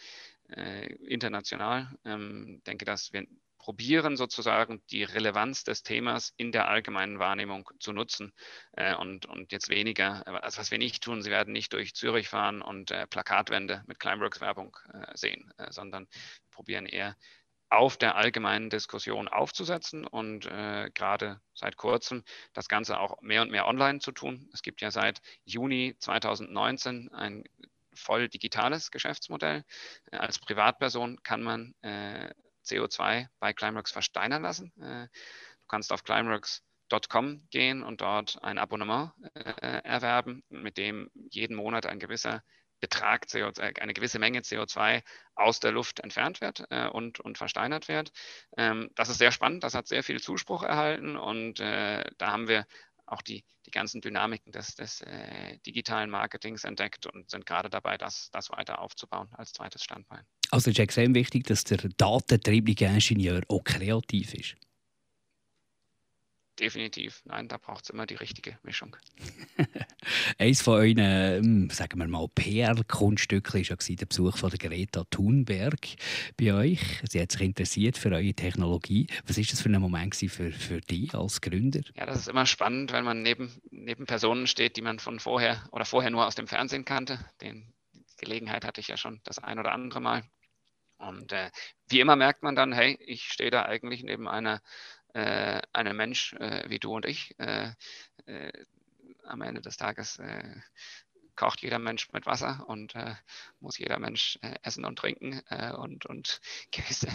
äh, 0.48 0.86
international. 1.04 1.96
Ähm, 2.04 2.62
denke, 2.66 2.84
dass 2.84 3.12
wir 3.12 3.26
probieren 3.58 4.16
sozusagen 4.16 4.82
die 4.90 5.02
Relevanz 5.04 5.64
des 5.64 5.82
Themas 5.82 6.32
in 6.36 6.52
der 6.52 6.68
allgemeinen 6.68 7.18
Wahrnehmung 7.18 7.68
zu 7.80 7.92
nutzen 7.92 8.32
äh, 8.72 8.94
und, 8.94 9.26
und 9.26 9.52
jetzt 9.52 9.68
weniger, 9.68 10.26
also 10.42 10.58
was 10.58 10.70
wir 10.70 10.78
nicht 10.78 11.02
tun, 11.02 11.22
sie 11.22 11.30
werden 11.30 11.52
nicht 11.52 11.72
durch 11.72 11.94
Zürich 11.94 12.28
fahren 12.28 12.62
und 12.62 12.90
äh, 12.90 13.06
Plakatwände 13.06 13.82
mit 13.86 14.00
Climeworks 14.00 14.40
Werbung 14.40 14.76
äh, 14.94 15.14
sehen, 15.14 15.52
äh, 15.58 15.70
sondern 15.70 16.06
probieren 16.50 16.86
eher 16.86 17.16
auf 17.70 17.96
der 17.96 18.16
allgemeinen 18.16 18.70
Diskussion 18.70 19.28
aufzusetzen 19.28 20.06
und 20.06 20.46
äh, 20.46 20.90
gerade 20.94 21.40
seit 21.54 21.76
kurzem 21.76 22.24
das 22.54 22.68
Ganze 22.68 22.98
auch 22.98 23.20
mehr 23.20 23.42
und 23.42 23.50
mehr 23.50 23.66
online 23.66 23.98
zu 23.98 24.12
tun. 24.12 24.48
Es 24.52 24.62
gibt 24.62 24.80
ja 24.80 24.90
seit 24.90 25.20
Juni 25.44 25.94
2019 25.98 27.10
ein 27.12 27.44
voll 27.94 28.28
digitales 28.28 28.90
Geschäftsmodell. 28.90 29.64
Äh, 30.10 30.16
als 30.16 30.38
Privatperson 30.38 31.22
kann 31.22 31.42
man 31.42 31.74
äh, 31.82 32.30
CO2 32.64 33.28
bei 33.38 33.52
Climeworks 33.52 33.92
versteinern 33.92 34.42
lassen. 34.42 34.72
Äh, 34.80 35.08
du 35.08 35.66
kannst 35.68 35.92
auf 35.92 36.04
climeworks.com 36.04 37.48
gehen 37.50 37.82
und 37.82 38.00
dort 38.00 38.42
ein 38.42 38.58
Abonnement 38.58 39.12
äh, 39.34 39.82
erwerben, 39.82 40.42
mit 40.48 40.78
dem 40.78 41.10
jeden 41.30 41.56
Monat 41.56 41.86
ein 41.86 41.98
gewisser 41.98 42.42
Betrag 42.80 43.26
CO2, 43.26 43.60
äh, 43.60 43.80
eine 43.80 43.94
gewisse 43.94 44.18
Menge 44.18 44.40
CO2 44.40 45.02
aus 45.34 45.60
der 45.60 45.72
Luft 45.72 46.00
entfernt 46.00 46.40
wird 46.40 46.64
äh, 46.70 46.88
und, 46.88 47.20
und 47.20 47.38
versteinert 47.38 47.88
wird. 47.88 48.12
Ähm, 48.56 48.90
das 48.94 49.08
ist 49.08 49.18
sehr 49.18 49.32
spannend, 49.32 49.64
das 49.64 49.74
hat 49.74 49.88
sehr 49.88 50.02
viel 50.02 50.20
Zuspruch 50.20 50.62
erhalten 50.62 51.16
und 51.16 51.60
äh, 51.60 52.04
da 52.18 52.32
haben 52.32 52.48
wir 52.48 52.66
auch 53.06 53.22
die, 53.22 53.44
die 53.66 53.70
ganzen 53.70 54.00
Dynamiken 54.00 54.52
des, 54.52 54.74
des 54.74 55.00
äh, 55.00 55.58
digitalen 55.66 56.10
Marketings 56.10 56.64
entdeckt 56.64 57.06
und 57.06 57.30
sind 57.30 57.46
gerade 57.46 57.70
dabei, 57.70 57.96
das, 57.96 58.30
das 58.30 58.50
weiter 58.50 58.80
aufzubauen 58.80 59.28
als 59.32 59.52
zweites 59.52 59.82
Standbein. 59.82 60.24
Also 60.50 60.70
ist 60.70 60.78
extrem 60.78 61.14
wichtig, 61.14 61.46
dass 61.46 61.64
der 61.64 61.78
datentriebliche 61.96 62.86
Ingenieur 62.86 63.42
auch 63.48 63.64
kreativ 63.64 64.34
ist 64.34 64.56
definitiv. 66.58 67.22
Nein, 67.24 67.48
da 67.48 67.56
braucht 67.56 67.84
es 67.84 67.90
immer 67.90 68.06
die 68.06 68.14
richtige 68.14 68.58
Mischung. 68.62 68.96
Eines 70.38 70.62
von 70.62 70.74
euren, 70.74 70.98
hm, 70.98 71.70
sagen 71.70 71.98
wir 71.98 72.08
mal, 72.08 72.28
PR-Kunststückchen 72.28 73.68
war 73.68 73.78
ja 73.78 73.96
der 73.96 74.06
Besuch 74.06 74.36
von 74.36 74.50
der 74.50 74.58
Greta 74.58 75.04
Thunberg 75.10 75.80
bei 76.36 76.52
euch. 76.52 76.80
Sie 77.08 77.20
hat 77.20 77.32
sich 77.32 77.40
interessiert 77.40 77.96
für 77.96 78.10
eure 78.10 78.34
Technologie. 78.34 79.06
Was 79.26 79.36
war 79.36 79.44
das 79.44 79.60
für 79.60 79.68
ein 79.68 79.80
Moment 79.80 80.14
für, 80.14 80.52
für 80.52 80.80
dich 80.80 81.14
als 81.14 81.40
Gründer? 81.40 81.80
Ja, 81.94 82.06
das 82.06 82.18
ist 82.18 82.28
immer 82.28 82.46
spannend, 82.46 82.92
wenn 82.92 83.04
man 83.04 83.22
neben, 83.22 83.52
neben 83.70 84.06
Personen 84.06 84.46
steht, 84.46 84.76
die 84.76 84.82
man 84.82 84.98
von 84.98 85.20
vorher 85.20 85.64
oder 85.72 85.84
vorher 85.84 86.10
nur 86.10 86.26
aus 86.26 86.34
dem 86.34 86.46
Fernsehen 86.46 86.84
kannte. 86.84 87.18
Den, 87.40 87.72
die 87.92 88.04
Gelegenheit 88.18 88.64
hatte 88.64 88.80
ich 88.80 88.88
ja 88.88 88.96
schon 88.96 89.20
das 89.24 89.38
ein 89.38 89.58
oder 89.58 89.72
andere 89.72 90.00
Mal. 90.00 90.24
Und 90.98 91.32
äh, 91.32 91.50
wie 91.88 92.00
immer 92.00 92.16
merkt 92.16 92.42
man 92.42 92.56
dann, 92.56 92.72
hey, 92.72 92.98
ich 93.00 93.24
stehe 93.28 93.50
da 93.50 93.64
eigentlich 93.64 94.02
neben 94.02 94.26
einer 94.26 94.60
äh, 95.14 95.60
einem 95.72 95.96
Mensch 95.96 96.34
äh, 96.34 96.68
wie 96.68 96.78
du 96.78 96.94
und 96.94 97.06
ich. 97.06 97.38
Äh, 97.38 97.72
äh 98.26 98.52
am 99.24 99.42
Ende 99.42 99.60
des 99.60 99.76
Tages 99.76 100.18
äh, 100.20 100.56
kocht 101.36 101.60
jeder 101.60 101.78
Mensch 101.78 102.10
mit 102.14 102.24
Wasser 102.24 102.64
und 102.66 102.94
äh, 102.94 103.14
muss 103.60 103.76
jeder 103.76 103.98
Mensch 103.98 104.38
essen 104.62 104.86
und 104.86 104.98
trinken 104.98 105.40
und, 105.76 106.06
und 106.06 106.40
gewisse, 106.72 107.08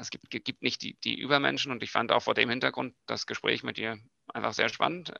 es 0.00 0.10
gibt, 0.10 0.28
gibt 0.30 0.62
nicht 0.62 0.82
die, 0.82 0.94
die 0.94 1.16
Übermenschen 1.16 1.70
und 1.70 1.84
ich 1.84 1.92
fand 1.92 2.10
auch 2.10 2.24
vor 2.24 2.34
dem 2.34 2.50
Hintergrund 2.50 2.96
das 3.06 3.28
Gespräch 3.28 3.62
mit 3.62 3.76
dir 3.76 4.00
einfach 4.26 4.52
sehr 4.52 4.68
spannend, 4.68 5.14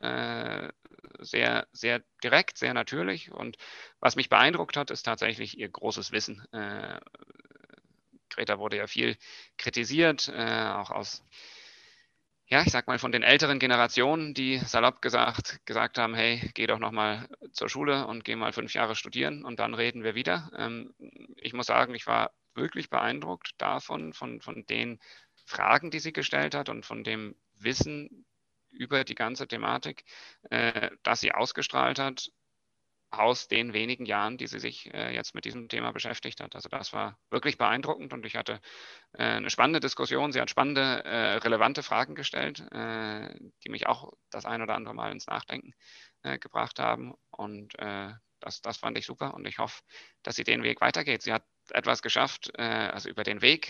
sehr, 1.19 1.67
sehr 1.71 2.03
direkt, 2.21 2.57
sehr 2.57 2.73
natürlich 2.73 3.31
und 3.31 3.55
was 4.01 4.17
mich 4.17 4.27
beeindruckt 4.27 4.75
hat, 4.75 4.91
ist 4.91 5.03
tatsächlich 5.03 5.57
ihr 5.57 5.69
großes 5.69 6.11
Wissen 6.11 6.45
Greta 8.41 8.57
wurde 8.57 8.77
ja 8.77 8.87
viel 8.87 9.17
kritisiert, 9.57 10.27
äh, 10.29 10.71
auch 10.73 10.89
aus, 10.89 11.23
ja, 12.47 12.63
ich 12.63 12.71
sag 12.71 12.87
mal, 12.87 12.97
von 12.97 13.11
den 13.11 13.21
älteren 13.21 13.59
Generationen, 13.59 14.33
die 14.33 14.57
salopp 14.57 14.99
gesagt, 15.03 15.59
gesagt 15.67 15.99
haben, 15.99 16.15
hey, 16.15 16.49
geh 16.55 16.65
doch 16.65 16.79
nochmal 16.79 17.29
zur 17.51 17.69
Schule 17.69 18.07
und 18.07 18.25
geh 18.25 18.35
mal 18.35 18.51
fünf 18.51 18.73
Jahre 18.73 18.95
studieren 18.95 19.45
und 19.45 19.59
dann 19.59 19.75
reden 19.75 20.03
wir 20.03 20.15
wieder. 20.15 20.49
Ähm, 20.57 20.91
ich 21.35 21.53
muss 21.53 21.67
sagen, 21.67 21.93
ich 21.93 22.07
war 22.07 22.31
wirklich 22.55 22.89
beeindruckt 22.89 23.51
davon, 23.59 24.11
von, 24.11 24.41
von 24.41 24.65
den 24.65 24.99
Fragen, 25.45 25.91
die 25.91 25.99
sie 25.99 26.11
gestellt 26.11 26.55
hat 26.55 26.67
und 26.67 26.83
von 26.83 27.03
dem 27.03 27.35
Wissen 27.53 28.25
über 28.71 29.03
die 29.03 29.15
ganze 29.15 29.47
Thematik, 29.47 30.03
äh, 30.49 30.89
das 31.03 31.19
sie 31.19 31.31
ausgestrahlt 31.31 31.99
hat 31.99 32.31
aus 33.11 33.47
den 33.47 33.73
wenigen 33.73 34.05
Jahren, 34.05 34.37
die 34.37 34.47
sie 34.47 34.59
sich 34.59 34.91
äh, 34.93 35.13
jetzt 35.13 35.35
mit 35.35 35.45
diesem 35.45 35.67
Thema 35.67 35.91
beschäftigt 35.91 36.41
hat. 36.41 36.55
Also 36.55 36.69
das 36.69 36.93
war 36.93 37.19
wirklich 37.29 37.57
beeindruckend 37.57 38.13
und 38.13 38.25
ich 38.25 38.37
hatte 38.37 38.61
äh, 39.13 39.23
eine 39.23 39.49
spannende 39.49 39.81
Diskussion. 39.81 40.31
Sie 40.31 40.39
hat 40.39 40.49
spannende, 40.49 41.03
äh, 41.03 41.35
relevante 41.35 41.83
Fragen 41.83 42.15
gestellt, 42.15 42.61
äh, 42.71 43.35
die 43.63 43.69
mich 43.69 43.87
auch 43.87 44.13
das 44.29 44.45
ein 44.45 44.61
oder 44.61 44.75
andere 44.75 44.95
Mal 44.95 45.11
ins 45.11 45.27
Nachdenken 45.27 45.73
äh, 46.23 46.39
gebracht 46.39 46.79
haben. 46.79 47.13
Und 47.29 47.77
äh, 47.79 48.13
das, 48.39 48.61
das 48.61 48.77
fand 48.77 48.97
ich 48.97 49.05
super 49.05 49.33
und 49.33 49.45
ich 49.45 49.59
hoffe, 49.59 49.81
dass 50.23 50.35
sie 50.35 50.43
den 50.43 50.63
Weg 50.63 50.81
weitergeht. 50.81 51.21
Sie 51.21 51.33
hat 51.33 51.43
etwas 51.73 52.01
geschafft, 52.01 52.57
also 52.59 53.09
über 53.09 53.23
den 53.23 53.41
Weg, 53.41 53.67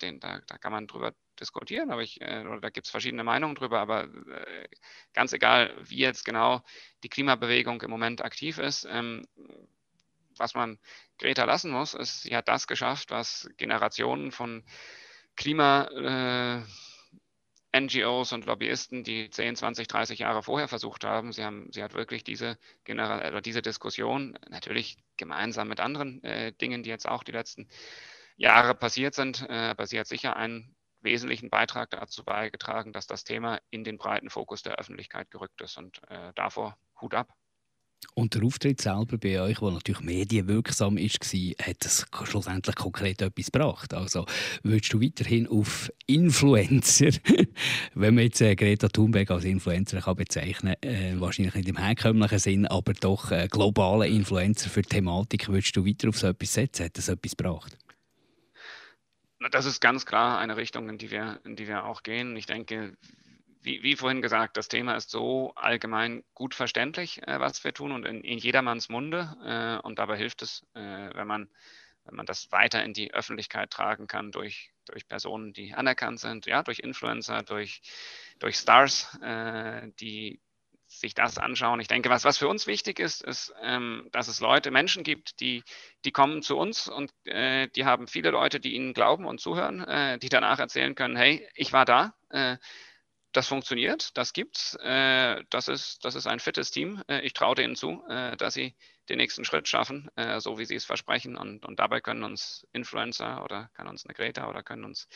den, 0.00 0.20
da, 0.20 0.40
da 0.46 0.58
kann 0.58 0.72
man 0.72 0.86
drüber 0.86 1.12
diskutieren, 1.42 1.90
aber 1.90 2.02
ich, 2.02 2.20
äh, 2.20 2.44
da 2.60 2.70
gibt 2.70 2.86
es 2.86 2.90
verschiedene 2.90 3.24
Meinungen 3.24 3.54
drüber, 3.54 3.80
aber 3.80 4.04
äh, 4.04 4.68
ganz 5.12 5.32
egal, 5.32 5.74
wie 5.82 5.98
jetzt 5.98 6.24
genau 6.24 6.62
die 7.02 7.08
Klimabewegung 7.08 7.82
im 7.82 7.90
Moment 7.90 8.24
aktiv 8.24 8.58
ist, 8.58 8.86
ähm, 8.90 9.26
was 10.36 10.54
man 10.54 10.78
Greta 11.18 11.44
lassen 11.44 11.70
muss, 11.70 11.94
ist, 11.94 12.22
sie 12.22 12.34
hat 12.34 12.48
das 12.48 12.66
geschafft, 12.66 13.10
was 13.10 13.48
Generationen 13.58 14.32
von 14.32 14.64
Klima 15.36 16.62
äh, 16.62 16.62
NGOs 17.74 18.32
und 18.32 18.46
Lobbyisten, 18.46 19.02
die 19.04 19.30
10, 19.30 19.56
20, 19.56 19.88
30 19.88 20.18
Jahre 20.18 20.42
vorher 20.42 20.68
versucht 20.68 21.04
haben. 21.04 21.32
Sie, 21.32 21.42
haben, 21.44 21.68
sie 21.72 21.82
hat 21.82 21.94
wirklich 21.94 22.22
diese, 22.24 22.58
Genera 22.84 23.26
oder 23.28 23.40
diese 23.40 23.62
Diskussion, 23.62 24.38
natürlich 24.48 24.98
gemeinsam 25.16 25.68
mit 25.68 25.80
anderen 25.80 26.22
äh, 26.24 26.52
Dingen, 26.52 26.82
die 26.82 26.90
jetzt 26.90 27.08
auch 27.08 27.24
die 27.24 27.32
letzten 27.32 27.68
Jahre 28.36 28.74
passiert 28.74 29.14
sind, 29.14 29.46
äh, 29.48 29.52
aber 29.52 29.86
sie 29.86 29.98
hat 29.98 30.06
sicher 30.06 30.36
einen 30.36 30.74
wesentlichen 31.00 31.50
Beitrag 31.50 31.90
dazu 31.90 32.24
beigetragen, 32.24 32.92
dass 32.92 33.06
das 33.06 33.24
Thema 33.24 33.60
in 33.70 33.84
den 33.84 33.98
breiten 33.98 34.30
Fokus 34.30 34.62
der 34.62 34.76
Öffentlichkeit 34.76 35.30
gerückt 35.30 35.60
ist. 35.60 35.76
Und 35.76 36.00
äh, 36.08 36.32
davor 36.34 36.76
Hut 37.00 37.14
ab. 37.14 37.32
Und 38.14 38.34
der 38.34 38.42
Auftritt 38.42 38.80
selber 38.80 39.16
bei 39.16 39.40
euch, 39.40 39.58
der 39.58 39.70
natürlich 39.70 40.02
medienwirksam 40.02 40.96
war, 40.96 41.66
hat 41.66 41.84
es 41.84 42.06
schlussendlich 42.24 42.76
konkret 42.76 43.22
etwas 43.22 43.50
gebracht. 43.50 43.94
Also 43.94 44.26
würdest 44.62 44.92
du 44.92 45.00
weiterhin 45.00 45.48
auf 45.48 45.90
Influencer, 46.06 47.10
wenn 47.94 48.14
man 48.14 48.24
jetzt 48.24 48.42
äh, 48.42 48.54
Greta 48.54 48.88
Thunberg 48.88 49.30
als 49.30 49.44
Influencer 49.44 50.02
kann 50.02 50.16
bezeichnen 50.16 50.74
kann, 50.82 50.92
äh, 50.92 51.20
wahrscheinlich 51.20 51.54
nicht 51.54 51.68
im 51.68 51.78
herkömmlichen 51.78 52.38
Sinn, 52.38 52.66
aber 52.66 52.92
doch 52.92 53.30
äh, 53.30 53.48
globale 53.50 54.08
Influencer 54.08 54.68
für 54.68 54.82
die 54.82 54.90
Thematik, 54.90 55.48
würdest 55.48 55.74
du 55.76 55.86
weiter 55.86 56.10
auf 56.10 56.18
so 56.18 56.26
etwas 56.26 56.52
setzen? 56.52 56.84
Hat 56.84 56.98
das 56.98 57.08
etwas 57.08 57.36
gebracht? 57.36 57.78
Das 59.50 59.64
ist 59.64 59.80
ganz 59.80 60.06
klar 60.06 60.38
eine 60.38 60.56
Richtung, 60.56 60.88
in 60.88 60.98
die 60.98 61.10
wir, 61.10 61.40
in 61.44 61.56
die 61.56 61.66
wir 61.66 61.84
auch 61.84 62.02
gehen. 62.02 62.36
Ich 62.36 62.46
denke, 62.46 62.96
wie, 63.62 63.82
wie 63.82 63.96
vorhin 63.96 64.22
gesagt, 64.22 64.56
das 64.56 64.68
Thema 64.68 64.96
ist 64.96 65.10
so 65.10 65.52
allgemein 65.54 66.24
gut 66.34 66.54
verständlich, 66.54 67.26
äh, 67.26 67.40
was 67.40 67.62
wir 67.64 67.72
tun 67.72 67.92
und 67.92 68.04
in, 68.04 68.22
in 68.22 68.38
jedermanns 68.38 68.88
Munde. 68.88 69.36
Äh, 69.44 69.86
und 69.86 69.98
dabei 69.98 70.16
hilft 70.16 70.42
es, 70.42 70.66
äh, 70.74 71.10
wenn 71.14 71.26
man 71.26 71.48
wenn 72.04 72.16
man 72.16 72.26
das 72.26 72.50
weiter 72.50 72.82
in 72.82 72.94
die 72.94 73.14
Öffentlichkeit 73.14 73.70
tragen 73.70 74.06
kann 74.06 74.32
durch, 74.32 74.72
durch 74.86 75.08
Personen, 75.08 75.52
die 75.52 75.74
anerkannt 75.74 76.20
sind, 76.20 76.46
ja, 76.46 76.62
durch 76.62 76.80
Influencer, 76.80 77.42
durch, 77.42 77.80
durch 78.38 78.56
Stars, 78.56 79.18
äh, 79.22 79.88
die 80.00 80.40
sich 80.86 81.14
das 81.14 81.38
anschauen. 81.38 81.80
Ich 81.80 81.88
denke, 81.88 82.10
was, 82.10 82.24
was 82.24 82.36
für 82.36 82.48
uns 82.48 82.66
wichtig 82.66 82.98
ist, 82.98 83.22
ist, 83.22 83.54
ähm, 83.62 84.08
dass 84.12 84.28
es 84.28 84.40
Leute, 84.40 84.70
Menschen 84.70 85.04
gibt, 85.04 85.40
die, 85.40 85.64
die 86.04 86.12
kommen 86.12 86.42
zu 86.42 86.58
uns 86.58 86.86
und 86.88 87.10
äh, 87.24 87.68
die 87.68 87.86
haben 87.86 88.06
viele 88.06 88.30
Leute, 88.30 88.60
die 88.60 88.74
ihnen 88.74 88.92
glauben 88.92 89.24
und 89.24 89.40
zuhören, 89.40 89.80
äh, 89.80 90.18
die 90.18 90.28
danach 90.28 90.58
erzählen 90.58 90.94
können, 90.94 91.16
hey, 91.16 91.48
ich 91.54 91.72
war 91.72 91.86
da, 91.86 92.14
äh, 92.28 92.58
das 93.32 93.48
funktioniert, 93.48 94.16
das 94.16 94.32
gibt's, 94.32 94.74
äh, 94.82 95.42
das, 95.50 95.68
ist, 95.68 96.04
das 96.04 96.14
ist 96.14 96.26
ein 96.26 96.40
fittes 96.40 96.70
Team. 96.70 97.02
Äh, 97.08 97.20
ich 97.20 97.32
traue 97.32 97.54
denen 97.54 97.76
zu, 97.76 98.02
äh, 98.08 98.36
dass 98.36 98.54
sie 98.54 98.74
den 99.08 99.18
nächsten 99.18 99.44
Schritt 99.44 99.66
schaffen, 99.66 100.08
so 100.38 100.60
wie 100.60 100.64
sie 100.64 100.76
es 100.76 100.84
versprechen. 100.84 101.36
Und, 101.36 101.66
und 101.66 101.80
dabei 101.80 102.00
können 102.00 102.22
uns 102.22 102.64
Influencer 102.72 103.44
oder 103.44 103.68
kann 103.74 103.88
uns 103.88 104.06
eine 104.06 104.14
Greta 104.14 104.48
oder 104.48 104.62
können 104.62 104.84
uns, 104.84 105.08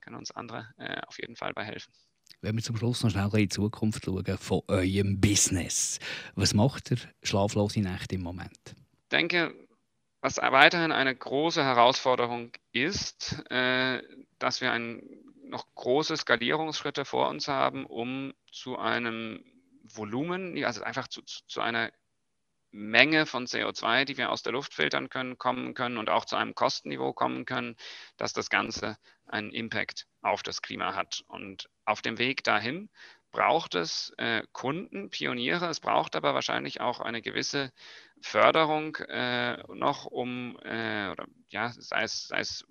können 0.00 0.14
uns 0.14 0.30
andere 0.30 0.68
auf 1.08 1.18
jeden 1.18 1.34
Fall 1.34 1.52
bei 1.52 1.64
helfen. 1.64 1.92
Wenn 2.40 2.54
wir 2.54 2.62
zum 2.62 2.76
Schluss 2.76 3.02
noch 3.02 3.10
schnell 3.10 3.28
in 3.32 3.38
die 3.38 3.48
Zukunft 3.48 4.04
schauen 4.04 4.38
von 4.38 4.62
eurem 4.68 5.20
Business, 5.20 5.98
was 6.36 6.54
macht 6.54 6.92
ihr 6.92 6.98
schlaflose 7.24 7.80
Nächte 7.80 8.14
im 8.14 8.22
Moment? 8.22 8.60
Ich 8.66 9.08
denke, 9.10 9.52
was 10.22 10.36
weiterhin 10.36 10.92
eine 10.92 11.14
große 11.14 11.62
Herausforderung 11.62 12.52
ist, 12.70 13.44
äh, 13.50 14.00
dass 14.38 14.60
wir 14.60 14.70
ein, 14.70 15.02
noch 15.52 15.66
große 15.74 16.16
Skalierungsschritte 16.16 17.04
vor 17.04 17.28
uns 17.28 17.46
haben, 17.46 17.86
um 17.86 18.34
zu 18.50 18.78
einem 18.78 19.44
Volumen, 19.84 20.62
also 20.64 20.82
einfach 20.82 21.06
zu, 21.06 21.22
zu 21.22 21.60
einer 21.60 21.92
Menge 22.72 23.26
von 23.26 23.46
CO2, 23.46 24.06
die 24.06 24.16
wir 24.16 24.30
aus 24.30 24.42
der 24.42 24.52
Luft 24.52 24.72
filtern 24.72 25.10
können, 25.10 25.36
kommen 25.36 25.74
können 25.74 25.98
und 25.98 26.08
auch 26.08 26.24
zu 26.24 26.36
einem 26.36 26.54
Kostenniveau 26.54 27.12
kommen 27.12 27.44
können, 27.44 27.76
dass 28.16 28.32
das 28.32 28.48
Ganze 28.48 28.96
einen 29.26 29.50
Impact 29.50 30.06
auf 30.22 30.42
das 30.42 30.62
Klima 30.62 30.94
hat. 30.94 31.22
Und 31.28 31.68
auf 31.84 32.00
dem 32.00 32.18
Weg 32.18 32.42
dahin 32.44 32.88
braucht 33.30 33.74
es 33.74 34.12
äh, 34.16 34.42
Kunden, 34.52 35.10
Pioniere, 35.10 35.66
es 35.66 35.80
braucht 35.80 36.16
aber 36.16 36.34
wahrscheinlich 36.34 36.80
auch 36.80 37.00
eine 37.00 37.20
gewisse 37.20 37.72
Förderung 38.22 38.96
äh, 38.96 39.62
noch, 39.74 40.06
um, 40.06 40.58
äh, 40.62 41.10
oder 41.10 41.26
ja, 41.50 41.72
sei 41.72 42.04
es, 42.04 42.28
sei 42.28 42.40
es 42.40 42.64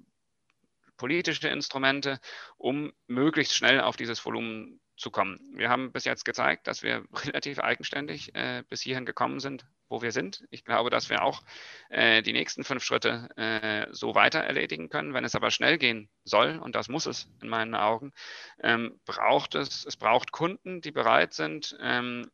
politische 1.01 1.47
Instrumente, 1.47 2.19
um 2.57 2.93
möglichst 3.07 3.55
schnell 3.55 3.81
auf 3.81 3.95
dieses 3.95 4.23
Volumen 4.23 4.79
zu 4.97 5.09
kommen. 5.09 5.39
Wir 5.55 5.67
haben 5.67 5.91
bis 5.91 6.05
jetzt 6.05 6.25
gezeigt, 6.25 6.67
dass 6.67 6.83
wir 6.83 7.05
relativ 7.25 7.57
eigenständig 7.57 8.35
äh, 8.35 8.63
bis 8.69 8.81
hierhin 8.81 9.07
gekommen 9.07 9.39
sind, 9.39 9.65
wo 9.89 10.03
wir 10.03 10.11
sind. 10.11 10.45
Ich 10.51 10.63
glaube, 10.63 10.91
dass 10.91 11.09
wir 11.09 11.23
auch 11.23 11.41
äh, 11.89 12.21
die 12.21 12.33
nächsten 12.33 12.63
fünf 12.63 12.83
Schritte 12.83 13.29
äh, 13.35 13.87
so 13.91 14.13
weiter 14.13 14.41
erledigen 14.41 14.89
können. 14.89 15.15
Wenn 15.15 15.25
es 15.25 15.33
aber 15.33 15.49
schnell 15.49 15.79
gehen 15.79 16.07
soll, 16.23 16.59
und 16.59 16.75
das 16.75 16.87
muss 16.87 17.07
es 17.07 17.27
in 17.41 17.49
meinen 17.49 17.73
Augen, 17.73 18.13
ähm, 18.61 18.99
braucht 19.05 19.55
es, 19.55 19.83
es 19.83 19.97
braucht 19.97 20.31
Kunden, 20.31 20.81
die 20.81 20.91
bereit 20.91 21.33
sind, 21.33 21.75
ähm, 21.81 22.29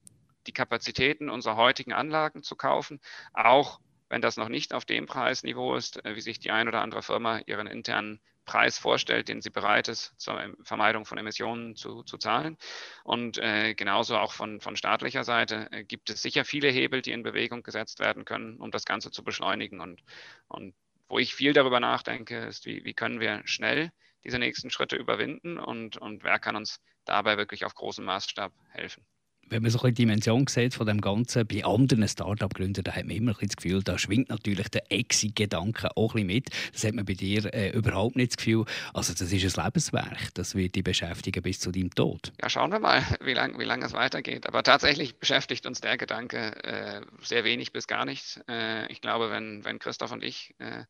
die 0.45 0.51
Kapazitäten 0.51 1.29
unserer 1.29 1.55
heutigen 1.55 1.93
Anlagen 1.93 2.43
zu 2.43 2.57
kaufen, 2.57 2.99
auch 3.31 3.79
wenn 4.09 4.21
das 4.21 4.35
noch 4.35 4.49
nicht 4.49 4.73
auf 4.73 4.83
dem 4.83 5.05
Preisniveau 5.05 5.75
ist, 5.75 6.03
äh, 6.03 6.17
wie 6.17 6.21
sich 6.21 6.39
die 6.39 6.51
ein 6.51 6.67
oder 6.67 6.81
andere 6.81 7.01
Firma 7.01 7.39
ihren 7.45 7.67
internen 7.67 8.19
Preis 8.47 8.79
vorstellt, 8.79 9.27
den 9.27 9.41
sie 9.41 9.51
bereit 9.51 9.89
ist, 9.89 10.13
zur 10.17 10.41
Vermeidung 10.63 11.05
von 11.05 11.19
Emissionen 11.19 11.75
zu, 11.75 12.01
zu 12.03 12.17
zahlen. 12.17 12.57
Und 13.03 13.37
äh, 13.37 13.75
genauso 13.75 14.17
auch 14.17 14.31
von, 14.31 14.61
von 14.61 14.75
staatlicher 14.75 15.23
Seite 15.23 15.67
äh, 15.71 15.83
gibt 15.83 16.09
es 16.09 16.21
sicher 16.23 16.45
viele 16.45 16.69
Hebel, 16.69 17.03
die 17.03 17.11
in 17.11 17.21
Bewegung 17.21 17.61
gesetzt 17.61 17.99
werden 17.99 18.25
können, 18.25 18.57
um 18.57 18.71
das 18.71 18.85
Ganze 18.85 19.11
zu 19.11 19.23
beschleunigen. 19.23 19.81
Und, 19.81 20.01
und 20.47 20.73
wo 21.09 21.19
ich 21.19 21.35
viel 21.35 21.53
darüber 21.53 21.79
nachdenke, 21.79 22.45
ist, 22.45 22.65
wie, 22.65 22.83
wie 22.85 22.93
können 22.93 23.19
wir 23.19 23.41
schnell 23.45 23.91
diese 24.23 24.39
nächsten 24.39 24.71
Schritte 24.71 24.95
überwinden 24.95 25.59
und, 25.59 25.97
und 25.97 26.23
wer 26.23 26.39
kann 26.39 26.55
uns 26.55 26.81
dabei 27.05 27.37
wirklich 27.37 27.65
auf 27.65 27.75
großem 27.75 28.03
Maßstab 28.03 28.51
helfen 28.69 29.05
wenn 29.49 29.61
man 29.61 29.71
so 29.71 29.79
eine 29.81 29.93
Dimension 29.93 30.45
sieht 30.47 30.73
von 30.73 30.87
dem 30.87 31.01
Ganzen, 31.01 31.47
bei 31.47 31.63
anderen 31.63 32.07
Start-up-Gründern, 32.07 32.83
da 32.83 32.93
hat 32.93 33.05
man 33.05 33.15
immer 33.15 33.33
das 33.33 33.55
Gefühl, 33.55 33.83
da 33.83 33.97
schwingt 33.97 34.29
natürlich 34.29 34.69
der 34.69 34.91
Exit-Gedanke 34.91 35.95
auch 35.95 36.15
ein 36.15 36.27
mit. 36.27 36.49
Das 36.73 36.83
hat 36.83 36.93
man 36.93 37.05
bei 37.05 37.13
dir 37.13 37.53
äh, 37.53 37.69
überhaupt 37.69 38.15
nicht 38.15 38.31
das 38.31 38.37
Gefühl. 38.37 38.65
Also 38.93 39.13
das 39.13 39.31
ist 39.31 39.57
ein 39.57 39.63
Lebenswerk, 39.63 40.33
das 40.33 40.55
wird 40.55 40.75
dich 40.75 40.83
beschäftigen 40.83 41.41
bis 41.41 41.59
zu 41.59 41.71
deinem 41.71 41.91
Tod. 41.91 42.33
Ja, 42.41 42.49
schauen 42.49 42.71
wir 42.71 42.79
mal, 42.79 43.03
wie 43.21 43.33
lange 43.33 43.57
wie 43.59 43.63
lang 43.63 43.81
es 43.83 43.93
weitergeht. 43.93 44.47
Aber 44.47 44.63
tatsächlich 44.63 45.17
beschäftigt 45.19 45.65
uns 45.65 45.81
der 45.81 45.97
Gedanke 45.97 46.63
äh, 46.63 47.01
sehr 47.21 47.43
wenig 47.43 47.71
bis 47.71 47.87
gar 47.87 48.05
nicht. 48.05 48.41
Äh, 48.49 48.91
ich 48.91 49.01
glaube, 49.01 49.29
wenn, 49.29 49.63
wenn 49.63 49.79
Christoph 49.79 50.11
und 50.11 50.23
ich 50.23 50.55
äh, 50.59 50.83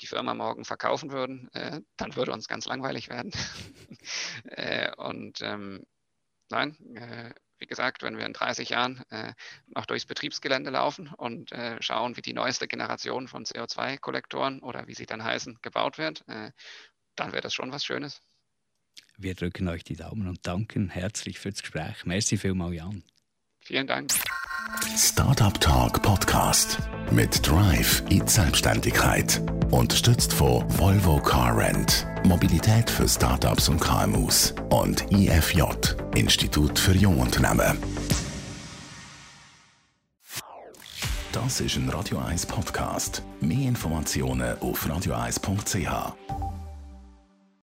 die 0.00 0.06
Firma 0.06 0.34
morgen 0.34 0.64
verkaufen 0.64 1.12
würden, 1.12 1.48
äh, 1.52 1.80
dann 1.96 2.16
würde 2.16 2.32
uns 2.32 2.48
ganz 2.48 2.66
langweilig 2.66 3.08
werden. 3.08 3.32
Äh, 4.44 4.94
und 4.96 5.40
ähm, 5.40 5.86
nein, 6.50 6.76
wie 7.58 7.66
gesagt, 7.66 8.02
wenn 8.02 8.16
wir 8.16 8.26
in 8.26 8.32
30 8.32 8.70
Jahren 8.70 9.02
äh, 9.10 9.32
noch 9.66 9.86
durchs 9.86 10.06
Betriebsgelände 10.06 10.70
laufen 10.70 11.08
und 11.16 11.52
äh, 11.52 11.80
schauen, 11.80 12.16
wie 12.16 12.22
die 12.22 12.32
neueste 12.32 12.68
Generation 12.68 13.28
von 13.28 13.44
CO2-Kollektoren 13.44 14.60
oder 14.60 14.86
wie 14.86 14.94
sie 14.94 15.06
dann 15.06 15.22
heißen, 15.22 15.58
gebaut 15.62 15.98
wird, 15.98 16.26
äh, 16.28 16.50
dann 17.16 17.32
wäre 17.32 17.42
das 17.42 17.54
schon 17.54 17.72
was 17.72 17.84
Schönes. 17.84 18.20
Wir 19.16 19.34
drücken 19.34 19.68
euch 19.68 19.84
die 19.84 19.96
Daumen 19.96 20.26
und 20.26 20.46
danken 20.46 20.88
herzlich 20.90 21.38
fürs 21.38 21.60
Gespräch. 21.60 22.04
Merci 22.04 22.36
vielmals, 22.36 22.74
Jan. 22.74 23.04
Vielen 23.66 23.86
Dank. 23.86 24.10
Startup 24.94 25.58
Talk 25.58 26.02
Podcast 26.02 26.78
mit 27.10 27.48
Drive 27.48 28.02
in 28.10 28.26
Selbstständigkeit. 28.26 29.40
Unterstützt 29.70 30.34
von 30.34 30.64
Volvo 30.78 31.18
Car 31.18 31.56
Rent. 31.56 32.06
Mobilität 32.24 32.90
für 32.90 33.08
Startups 33.08 33.70
und 33.70 33.80
KMUs. 33.80 34.54
Und 34.68 35.10
IFJ, 35.10 35.62
Institut 36.14 36.78
für 36.78 36.92
Jungunternehmen. 36.92 37.78
Das 41.32 41.62
ist 41.62 41.76
ein 41.76 41.88
Radio 41.88 42.18
1 42.18 42.44
Podcast. 42.44 43.22
Mehr 43.40 43.68
Informationen 43.68 44.58
auf 44.58 44.86
radio1.ch. 44.86 46.12